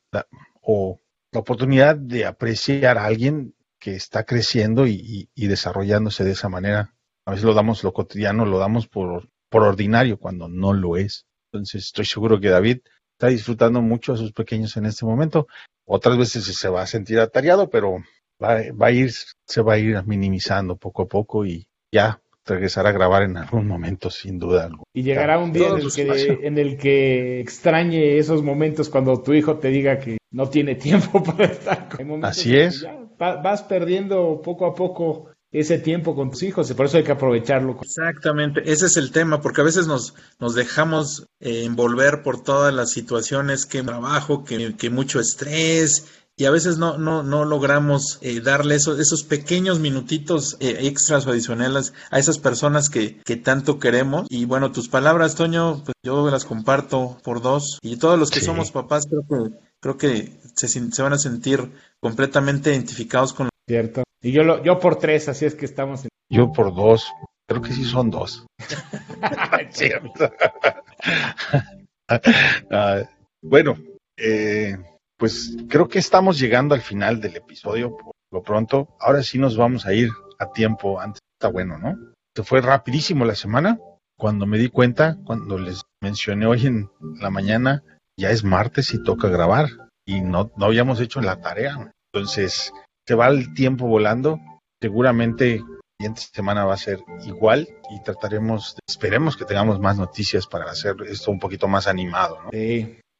o 0.62 1.00
la 1.32 1.40
oportunidad 1.40 1.96
de 1.96 2.26
apreciar 2.26 2.96
a 2.96 3.06
alguien 3.06 3.56
que 3.80 3.96
está 3.96 4.22
creciendo 4.22 4.86
y 4.86 5.28
desarrollándose 5.34 6.22
de 6.22 6.30
esa 6.30 6.48
manera. 6.48 6.94
A 7.26 7.32
veces 7.32 7.44
lo 7.44 7.54
damos 7.54 7.82
lo 7.82 7.92
cotidiano, 7.92 8.46
lo 8.46 8.58
damos 8.58 8.86
por, 8.86 9.28
por 9.50 9.62
ordinario 9.64 10.18
cuando 10.18 10.48
no 10.48 10.72
lo 10.72 10.96
es. 10.96 11.26
Entonces 11.52 11.84
estoy 11.84 12.06
seguro 12.06 12.40
que 12.40 12.48
David 12.48 12.78
está 13.12 13.28
disfrutando 13.28 13.82
mucho 13.82 14.14
a 14.14 14.16
sus 14.16 14.32
pequeños 14.32 14.76
en 14.76 14.86
este 14.86 15.04
momento. 15.04 15.46
Otras 15.84 16.16
veces 16.16 16.44
se 16.44 16.68
va 16.68 16.82
a 16.82 16.86
sentir 16.86 17.20
atareado, 17.20 17.68
pero 17.68 17.98
va, 18.42 18.60
va 18.80 18.86
a 18.86 18.92
ir, 18.92 19.12
se 19.46 19.60
va 19.60 19.74
a 19.74 19.78
ir 19.78 20.02
minimizando 20.06 20.76
poco 20.76 21.02
a 21.02 21.06
poco 21.06 21.44
y 21.44 21.66
ya 21.92 22.20
regresar 22.46 22.86
a 22.86 22.92
grabar 22.92 23.22
en 23.22 23.36
algún 23.36 23.66
momento, 23.66 24.10
sin 24.10 24.38
duda 24.38 24.64
alguna. 24.64 24.84
Y 24.92 25.02
llegará 25.02 25.38
un 25.38 25.52
día 25.52 25.68
en 25.68 25.78
el, 25.78 25.92
que, 25.92 26.38
en 26.46 26.58
el 26.58 26.76
que 26.76 27.40
extrañe 27.40 28.18
esos 28.18 28.42
momentos 28.42 28.88
cuando 28.88 29.22
tu 29.22 29.32
hijo 29.32 29.58
te 29.58 29.68
diga 29.68 29.98
que 29.98 30.18
no 30.30 30.48
tiene 30.48 30.74
tiempo 30.76 31.22
para 31.22 31.44
estar 31.44 31.88
con 31.88 32.24
Así 32.24 32.56
es. 32.56 32.86
vas 33.18 33.62
perdiendo 33.62 34.40
poco 34.42 34.66
a 34.66 34.74
poco 34.74 35.29
ese 35.52 35.78
tiempo 35.78 36.14
con 36.14 36.30
tus 36.30 36.42
hijos 36.42 36.70
y 36.70 36.74
por 36.74 36.86
eso 36.86 36.96
hay 36.96 37.04
que 37.04 37.12
aprovecharlo. 37.12 37.78
Exactamente, 37.82 38.62
ese 38.70 38.86
es 38.86 38.96
el 38.96 39.10
tema, 39.10 39.40
porque 39.40 39.60
a 39.60 39.64
veces 39.64 39.86
nos, 39.86 40.14
nos 40.38 40.54
dejamos 40.54 41.26
eh, 41.40 41.64
envolver 41.64 42.22
por 42.22 42.42
todas 42.42 42.72
las 42.72 42.90
situaciones, 42.90 43.66
que 43.66 43.82
trabajo, 43.82 44.44
que, 44.44 44.76
que 44.76 44.90
mucho 44.90 45.18
estrés, 45.20 46.06
y 46.36 46.46
a 46.46 46.50
veces 46.50 46.78
no, 46.78 46.96
no, 46.96 47.22
no 47.22 47.44
logramos 47.44 48.18
eh, 48.22 48.40
darle 48.40 48.76
esos, 48.76 48.98
esos 48.98 49.24
pequeños 49.24 49.78
minutitos 49.78 50.56
eh, 50.60 50.78
extras 50.82 51.26
o 51.26 51.30
adicionales 51.30 51.92
a 52.10 52.18
esas 52.18 52.38
personas 52.38 52.88
que, 52.88 53.18
que 53.18 53.36
tanto 53.36 53.78
queremos. 53.78 54.26
Y 54.30 54.46
bueno, 54.46 54.72
tus 54.72 54.88
palabras, 54.88 55.34
Toño, 55.34 55.82
pues 55.84 55.94
yo 56.02 56.30
las 56.30 56.46
comparto 56.46 57.18
por 57.24 57.42
dos, 57.42 57.78
y 57.82 57.96
todos 57.96 58.18
los 58.18 58.30
que 58.30 58.40
Sí. 58.40 58.46
somos 58.46 58.70
papás 58.70 59.06
creo 59.06 59.22
que, 59.28 59.56
creo 59.80 59.96
que 59.98 60.40
se, 60.54 60.68
se 60.68 61.02
van 61.02 61.12
a 61.12 61.18
sentir 61.18 61.72
completamente 62.00 62.70
identificados 62.72 63.34
con 63.34 63.50
¿Cierto? 63.68 64.02
Y 64.22 64.32
yo, 64.32 64.42
lo, 64.42 64.62
yo 64.62 64.78
por 64.78 64.96
tres, 64.96 65.28
así 65.28 65.46
es 65.46 65.54
que 65.54 65.64
estamos 65.64 66.04
en... 66.04 66.10
Yo 66.28 66.52
por 66.52 66.74
dos, 66.74 67.10
creo 67.48 67.62
que 67.62 67.72
sí 67.72 67.84
son 67.84 68.10
dos. 68.10 68.46
Ah, 72.72 73.02
bueno, 73.40 73.78
eh, 74.16 74.76
pues 75.16 75.56
creo 75.68 75.88
que 75.88 76.00
estamos 76.00 76.40
llegando 76.40 76.74
al 76.74 76.80
final 76.80 77.20
del 77.20 77.36
episodio 77.36 77.96
por 77.96 78.12
lo 78.32 78.42
pronto. 78.42 78.88
Ahora 78.98 79.22
sí 79.22 79.38
nos 79.38 79.56
vamos 79.56 79.86
a 79.86 79.92
ir 79.92 80.10
a 80.38 80.50
tiempo. 80.50 81.00
Antes 81.00 81.20
está 81.38 81.48
bueno, 81.48 81.78
¿no? 81.78 81.96
Se 82.36 82.42
fue 82.42 82.60
rapidísimo 82.60 83.24
la 83.24 83.34
semana. 83.34 83.78
Cuando 84.18 84.46
me 84.46 84.58
di 84.58 84.68
cuenta, 84.68 85.18
cuando 85.24 85.58
les 85.58 85.82
mencioné 86.02 86.46
hoy 86.46 86.66
en 86.66 86.90
la 87.20 87.30
mañana, 87.30 87.82
ya 88.18 88.30
es 88.30 88.44
martes 88.44 88.92
y 88.92 89.02
toca 89.02 89.28
grabar. 89.28 89.68
Y 90.04 90.20
no, 90.20 90.50
no 90.56 90.66
habíamos 90.66 91.00
hecho 91.00 91.20
la 91.20 91.40
tarea. 91.40 91.92
Entonces, 92.12 92.72
se 93.10 93.16
va 93.16 93.26
el 93.26 93.52
tiempo 93.54 93.88
volando. 93.88 94.38
Seguramente 94.80 95.58
la 95.58 95.80
siguiente 95.98 96.22
semana 96.32 96.64
va 96.64 96.74
a 96.74 96.76
ser 96.76 97.00
igual 97.26 97.68
y 97.90 98.00
trataremos, 98.04 98.76
esperemos 98.88 99.36
que 99.36 99.44
tengamos 99.44 99.80
más 99.80 99.98
noticias 99.98 100.46
para 100.46 100.70
hacer 100.70 100.94
esto 101.08 101.32
un 101.32 101.40
poquito 101.40 101.66
más 101.66 101.88
animado, 101.88 102.38
¿no? 102.44 102.50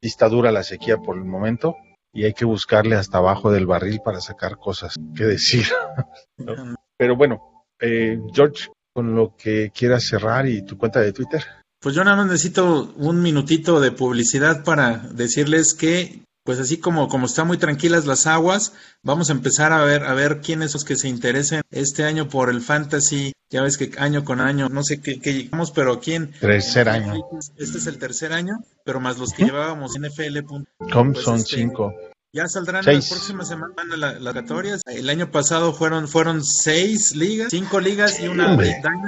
Está 0.01 0.29
dura 0.29 0.53
la 0.53 0.63
sequía 0.63 0.99
por 0.99 1.17
el 1.17 1.25
momento 1.25 1.75
y 2.15 2.23
hay 2.23 2.35
que 2.35 2.45
buscarle 2.45 2.95
hasta 2.95 3.19
abajo 3.19 3.51
del 3.51 3.67
barril 3.67 3.99
para 4.05 4.21
sacar 4.21 4.59
cosas 4.59 4.95
que 5.17 5.25
decir. 5.25 5.67
¿no? 6.39 6.77
Pero 6.97 7.17
bueno, 7.17 7.65
eh, 7.81 8.17
George, 8.33 8.69
con 8.95 9.17
lo 9.17 9.35
que 9.37 9.73
quieras 9.75 10.05
cerrar 10.05 10.47
y 10.47 10.65
tu 10.65 10.79
cuenta 10.79 11.01
de 11.01 11.13
Twitter. 11.13 11.43
Pues 11.81 11.97
yo 11.97 12.05
nada 12.05 12.17
más 12.17 12.27
necesito 12.29 12.95
un 12.97 13.21
minutito 13.23 13.81
de 13.81 13.91
publicidad 13.91 14.63
para 14.63 14.99
decirles 14.99 15.75
que, 15.75 16.23
pues 16.51 16.59
así 16.59 16.79
como, 16.79 17.09
como 17.09 17.27
están 17.27 17.47
muy 17.47 17.59
tranquilas 17.59 18.07
las 18.07 18.27
aguas, 18.27 18.73
vamos 19.05 19.31
a 19.31 19.35
empezar 19.35 19.73
a 19.73 19.85
ver, 19.85 20.03
a 20.03 20.15
ver 20.15 20.41
quiénes 20.41 20.73
los 20.73 20.83
que 20.83 20.97
se 20.97 21.07
interesen 21.07 21.63
este 21.71 22.03
año 22.03 22.29
por 22.29 22.51
el 22.51 22.61
fantasy. 22.61 23.33
Ya 23.51 23.63
ves 23.63 23.79
que 23.79 23.93
año 23.99 24.25
con 24.25 24.41
año, 24.41 24.69
no 24.69 24.83
sé 24.83 25.01
qué, 25.01 25.21
qué 25.21 25.33
llegamos, 25.33 25.71
pero 25.71 25.93
aquí 25.93 26.15
en 26.15 26.33
Tercer 26.33 26.89
año. 26.89 27.15
Este 27.57 27.79
es 27.79 27.87
el 27.87 27.99
tercer 27.99 28.33
año, 28.33 28.65
pero 28.85 28.99
más 28.99 29.17
los 29.17 29.33
que 29.33 29.45
llevábamos 29.45 29.95
en 29.95 30.03
NFL. 30.07 30.41
Com 30.93 31.13
Pues, 31.13 31.25
son 31.25 31.37
este, 31.37 31.55
cinco. 31.59 31.95
Ya 32.33 32.49
saldrán 32.49 32.83
Seis. 32.83 33.09
la 33.09 33.17
próxima 33.17 33.45
semana 33.45 33.97
las 33.97 34.21
oratorias. 34.21 34.83
El 34.87 35.09
año 35.09 35.31
pasado 35.31 35.73
fueron, 35.73 36.09
fueron 36.09 36.43
seis 36.45 37.15
ligas, 37.15 37.51
cinco 37.51 37.79
ligas 37.79 38.19
y 38.19 38.27
una 38.27 38.59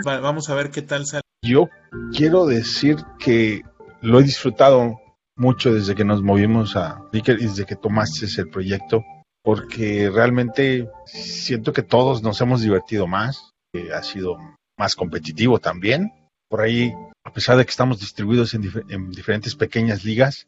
Vamos 0.05 0.49
a 0.49 0.55
ver 0.55 0.71
qué 0.71 0.83
tal 0.83 1.07
sale. 1.07 1.23
Yo 1.43 1.69
quiero 2.17 2.47
decir 2.47 2.99
que 3.19 3.63
lo 4.01 4.21
he 4.21 4.23
disfrutado 4.23 5.02
mucho 5.43 5.75
desde 5.75 5.97
que 5.97 6.05
nos 6.05 6.23
movimos 6.23 6.77
a 6.77 7.03
Licker 7.13 7.37
y 7.41 7.47
desde 7.47 7.67
que 7.67 7.77
tomaste 7.77 8.27
el 8.41 8.49
proyecto, 8.49 9.05
porque 9.43 10.09
realmente 10.09 10.89
siento 11.05 11.73
que 11.73 11.83
todos 11.83 12.23
nos 12.23 12.41
hemos 12.41 12.63
divertido 12.63 13.09
más, 13.09 13.51
que 13.75 13.93
ha 13.93 14.03
sido 14.05 14.39
más 14.79 14.95
competitivo 14.95 15.59
también. 15.59 16.13
Por 16.49 16.61
ahí, 16.61 16.95
a 17.25 17.33
pesar 17.33 17.57
de 17.57 17.65
que 17.65 17.71
estamos 17.71 17.99
distribuidos 17.99 18.55
en, 18.55 18.63
dif- 18.63 18.87
en 18.89 19.11
diferentes 19.11 19.57
pequeñas 19.57 20.05
ligas, 20.05 20.47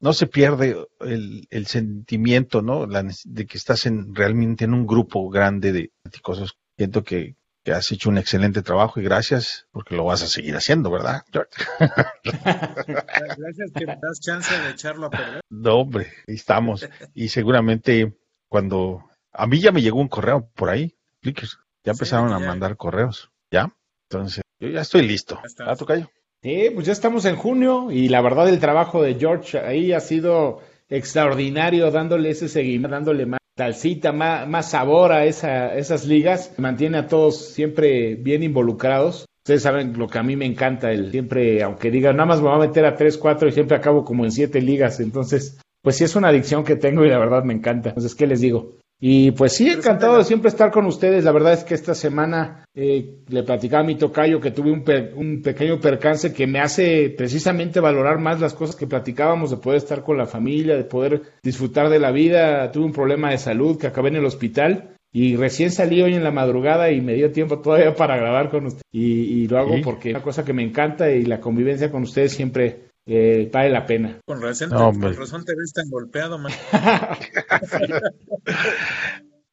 no 0.00 0.12
se 0.12 0.26
pierde 0.26 0.76
el, 1.00 1.66
sentimiento, 1.66 2.60
¿no? 2.60 2.86
La 2.86 3.02
de 3.02 3.46
que 3.46 3.56
estás 3.56 3.86
en, 3.86 4.14
realmente 4.14 4.64
en 4.64 4.74
un 4.74 4.86
grupo 4.86 5.28
grande 5.30 5.72
de 5.72 5.90
fanáticos. 6.04 6.54
Siento 6.76 7.02
que, 7.02 7.34
que 7.68 7.74
has 7.74 7.92
hecho 7.92 8.08
un 8.08 8.16
excelente 8.16 8.62
trabajo 8.62 8.98
y 8.98 9.02
gracias 9.02 9.66
porque 9.72 9.94
lo 9.94 10.06
vas 10.06 10.22
a 10.22 10.26
seguir 10.26 10.56
haciendo, 10.56 10.90
¿verdad? 10.90 11.22
George? 11.30 11.50
Gracias 12.24 13.72
que 13.74 13.86
me 13.86 13.98
das 14.00 14.20
chance 14.20 14.58
de 14.58 14.70
echarlo 14.70 15.08
a 15.08 15.10
perder. 15.10 15.40
No, 15.50 15.80
hombre, 15.80 16.06
ahí 16.26 16.34
estamos. 16.34 16.88
Y 17.12 17.28
seguramente 17.28 18.16
cuando 18.48 19.04
a 19.32 19.46
mí 19.46 19.60
ya 19.60 19.70
me 19.70 19.82
llegó 19.82 20.00
un 20.00 20.08
correo 20.08 20.48
por 20.54 20.70
ahí, 20.70 20.96
Flickr, 21.20 21.46
ya 21.84 21.92
Sí, 21.92 21.98
empezaron 21.98 22.32
a 22.32 22.38
mandar 22.38 22.78
correos, 22.78 23.30
¿ya? 23.50 23.70
Entonces, 24.08 24.42
yo 24.58 24.70
ya 24.70 24.80
estoy 24.80 25.02
listo. 25.06 25.34
Ya 25.42 25.46
está. 25.46 25.70
¿Ah, 25.70 25.76
Tocayo? 25.76 26.10
Sí, 26.42 26.70
pues 26.74 26.86
ya 26.86 26.94
estamos 26.94 27.26
en 27.26 27.36
junio 27.36 27.90
y 27.90 28.08
la 28.08 28.22
verdad 28.22 28.48
el 28.48 28.60
trabajo 28.60 29.02
de 29.02 29.16
George 29.16 29.58
ahí 29.58 29.92
ha 29.92 30.00
sido 30.00 30.62
extraordinario, 30.88 31.90
dándole 31.90 32.30
ese 32.30 32.48
seguimiento, 32.48 32.88
dándole 32.88 33.26
más 33.26 33.40
salsita, 33.58 34.12
más, 34.12 34.48
más 34.48 34.70
sabor 34.70 35.12
a 35.12 35.26
esa, 35.26 35.74
esas 35.74 36.06
ligas. 36.06 36.54
Mantiene 36.58 36.98
a 36.98 37.06
todos 37.08 37.48
siempre 37.48 38.14
bien 38.14 38.42
involucrados. 38.44 39.26
Ustedes 39.40 39.62
saben 39.62 39.98
lo 39.98 40.06
que 40.06 40.18
a 40.18 40.22
mí 40.22 40.36
me 40.36 40.46
encanta, 40.46 40.92
el 40.92 41.10
siempre, 41.10 41.62
aunque 41.62 41.90
diga, 41.90 42.12
nada 42.12 42.26
más 42.26 42.40
me 42.40 42.48
voy 42.48 42.56
a 42.56 42.68
meter 42.68 42.84
a 42.86 42.94
tres, 42.94 43.18
cuatro 43.18 43.48
y 43.48 43.52
siempre 43.52 43.76
acabo 43.76 44.04
como 44.04 44.24
en 44.24 44.30
siete 44.30 44.60
ligas. 44.60 45.00
Entonces, 45.00 45.58
pues 45.82 45.96
sí 45.96 46.04
es 46.04 46.14
una 46.14 46.28
adicción 46.28 46.64
que 46.64 46.76
tengo 46.76 47.04
y 47.04 47.08
la 47.08 47.18
verdad 47.18 47.42
me 47.42 47.54
encanta. 47.54 47.90
Entonces, 47.90 48.14
¿qué 48.14 48.26
les 48.26 48.40
digo? 48.40 48.77
Y 49.00 49.30
pues 49.30 49.52
sí, 49.52 49.68
encantado 49.68 50.18
de 50.18 50.24
siempre 50.24 50.48
estar 50.48 50.72
con 50.72 50.84
ustedes. 50.86 51.22
La 51.22 51.30
verdad 51.30 51.52
es 51.52 51.62
que 51.62 51.74
esta 51.74 51.94
semana 51.94 52.64
eh, 52.74 53.18
le 53.28 53.42
platicaba 53.44 53.82
a 53.84 53.86
mi 53.86 53.94
tocayo 53.94 54.40
que 54.40 54.50
tuve 54.50 54.72
un, 54.72 54.82
pe- 54.82 55.12
un 55.14 55.40
pequeño 55.40 55.78
percance 55.80 56.32
que 56.32 56.48
me 56.48 56.58
hace 56.58 57.10
precisamente 57.16 57.78
valorar 57.78 58.18
más 58.18 58.40
las 58.40 58.54
cosas 58.54 58.74
que 58.74 58.88
platicábamos, 58.88 59.50
de 59.50 59.58
poder 59.58 59.76
estar 59.78 60.02
con 60.02 60.18
la 60.18 60.26
familia, 60.26 60.76
de 60.76 60.82
poder 60.82 61.22
disfrutar 61.44 61.90
de 61.90 62.00
la 62.00 62.10
vida. 62.10 62.72
Tuve 62.72 62.86
un 62.86 62.92
problema 62.92 63.30
de 63.30 63.38
salud 63.38 63.78
que 63.78 63.86
acabé 63.86 64.08
en 64.08 64.16
el 64.16 64.24
hospital 64.24 64.96
y 65.12 65.36
recién 65.36 65.70
salí 65.70 66.02
hoy 66.02 66.14
en 66.14 66.24
la 66.24 66.32
madrugada 66.32 66.90
y 66.90 67.00
me 67.00 67.14
dio 67.14 67.30
tiempo 67.30 67.60
todavía 67.60 67.94
para 67.96 68.16
grabar 68.16 68.50
con 68.50 68.66
ustedes. 68.66 68.82
Y, 68.90 69.42
y 69.44 69.46
lo 69.46 69.58
hago 69.58 69.76
Sí. 69.76 69.82
porque 69.84 70.08
es 70.10 70.14
una 70.16 70.24
cosa 70.24 70.44
que 70.44 70.52
me 70.52 70.64
encanta 70.64 71.08
y 71.12 71.24
la 71.24 71.38
convivencia 71.40 71.90
con 71.92 72.02
ustedes 72.02 72.32
siempre 72.32 72.87
eh, 73.08 73.50
vale 73.52 73.70
la 73.70 73.86
pena. 73.86 74.20
Con 74.26 74.40
razón, 74.40 74.70
No, 74.70 74.88
hombre. 74.88 75.10
con 75.10 75.18
razón 75.20 75.44
te 75.44 75.54
ves 75.56 75.72
tan 75.72 75.88
golpeado, 75.90 76.38
man. 76.38 76.52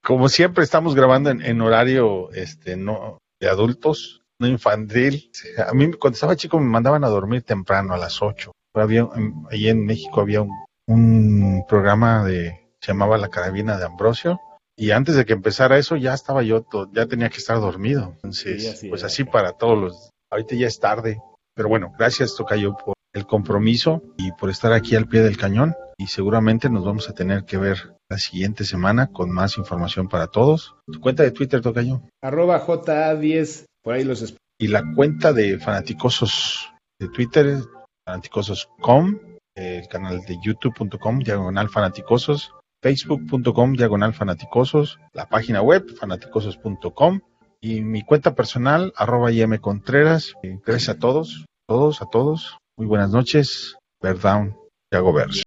Como 0.03 0.29
siempre 0.29 0.63
estamos 0.63 0.93
grabando 0.95 1.29
en, 1.31 1.41
en 1.41 1.61
horario 1.61 2.31
este 2.33 2.75
no 2.77 3.17
de 3.39 3.49
adultos, 3.49 4.21
no 4.39 4.47
infantil. 4.47 5.31
A 5.67 5.73
mí 5.73 5.91
cuando 5.93 6.15
estaba 6.15 6.35
chico 6.35 6.59
me 6.59 6.67
mandaban 6.69 7.03
a 7.03 7.07
dormir 7.09 7.41
temprano 7.43 7.93
a 7.93 7.97
las 7.97 8.21
8. 8.21 8.51
Había 8.75 9.07
en- 9.15 9.33
ahí 9.49 9.67
en 9.69 9.85
México 9.85 10.21
había 10.21 10.41
un, 10.41 10.51
un 10.87 11.65
programa 11.67 12.23
de 12.23 12.67
se 12.81 12.91
llamaba 12.91 13.17
La 13.17 13.29
Carabina 13.29 13.77
de 13.77 13.85
Ambrosio 13.85 14.39
y 14.77 14.91
antes 14.91 15.15
de 15.15 15.25
que 15.25 15.33
empezara 15.33 15.77
eso 15.79 15.95
ya 15.95 16.13
estaba 16.13 16.43
yo 16.43 16.61
to- 16.61 16.89
ya 16.93 17.07
tenía 17.07 17.29
que 17.29 17.37
estar 17.37 17.59
dormido. 17.59 18.11
Entonces, 18.15 18.61
Sí, 18.61 18.67
así 18.69 18.89
pues 18.89 19.01
era. 19.01 19.07
así 19.07 19.23
para 19.23 19.53
todos 19.53 19.77
los 19.79 20.09
ahorita 20.31 20.55
ya 20.55 20.67
es 20.67 20.79
tarde, 20.79 21.19
pero 21.55 21.69
bueno, 21.69 21.93
gracias 21.97 22.35
Tocayo 22.35 22.75
por 22.75 22.94
el 23.15 23.25
compromiso 23.25 24.03
y 24.17 24.31
por 24.33 24.49
estar 24.49 24.73
aquí 24.73 24.95
al 24.95 25.07
pie 25.07 25.21
del 25.21 25.37
cañón 25.37 25.73
y 25.97 26.07
seguramente 26.07 26.69
nos 26.69 26.83
vamos 26.85 27.09
a 27.09 27.13
tener 27.13 27.45
que 27.45 27.57
ver 27.57 27.95
la 28.09 28.17
siguiente 28.17 28.65
semana 28.65 29.07
con 29.07 29.31
más 29.31 29.57
información 29.57 30.09
para 30.09 30.27
todos. 30.27 30.75
Tu 30.85 30.99
cuenta 30.99 31.23
de 31.23 31.31
Twitter, 31.31 31.61
Tocayo, 31.61 32.01
Arroba 32.21 32.63
JA10, 32.63 33.65
por 33.81 33.93
ahí 33.93 34.03
los 34.03 34.35
y 34.59 34.67
la 34.67 34.83
cuenta 34.93 35.33
de 35.33 35.57
Fanaticosos 35.59 36.71
de 36.99 37.09
Twitter, 37.09 37.59
fanaticosos.com, 38.05 39.19
el 39.55 39.87
canal 39.87 40.21
de 40.21 40.37
youtube.com, 40.41 41.19
diagonal 41.19 41.69
fanaticosos, 41.69 42.53
facebook.com, 42.81 43.73
diagonal 43.73 44.13
fanaticosos, 44.13 44.99
la 45.13 45.27
página 45.27 45.61
web, 45.61 45.85
fanaticosos.com, 45.97 47.21
y 47.61 47.81
mi 47.81 48.03
cuenta 48.03 48.35
personal, 48.35 48.93
arroba 48.95 49.31
IM 49.31 49.57
Contreras. 49.57 50.33
Gracias 50.65 50.89
a 50.89 50.99
todos, 50.99 51.45
todos, 51.67 52.01
a 52.01 52.05
todos. 52.05 52.57
Muy 52.77 52.87
buenas 52.87 53.09
noches. 53.11 53.77
Bear 54.01 54.19
down, 54.19 54.53
Yago 54.91 55.13
Verso. 55.13 55.44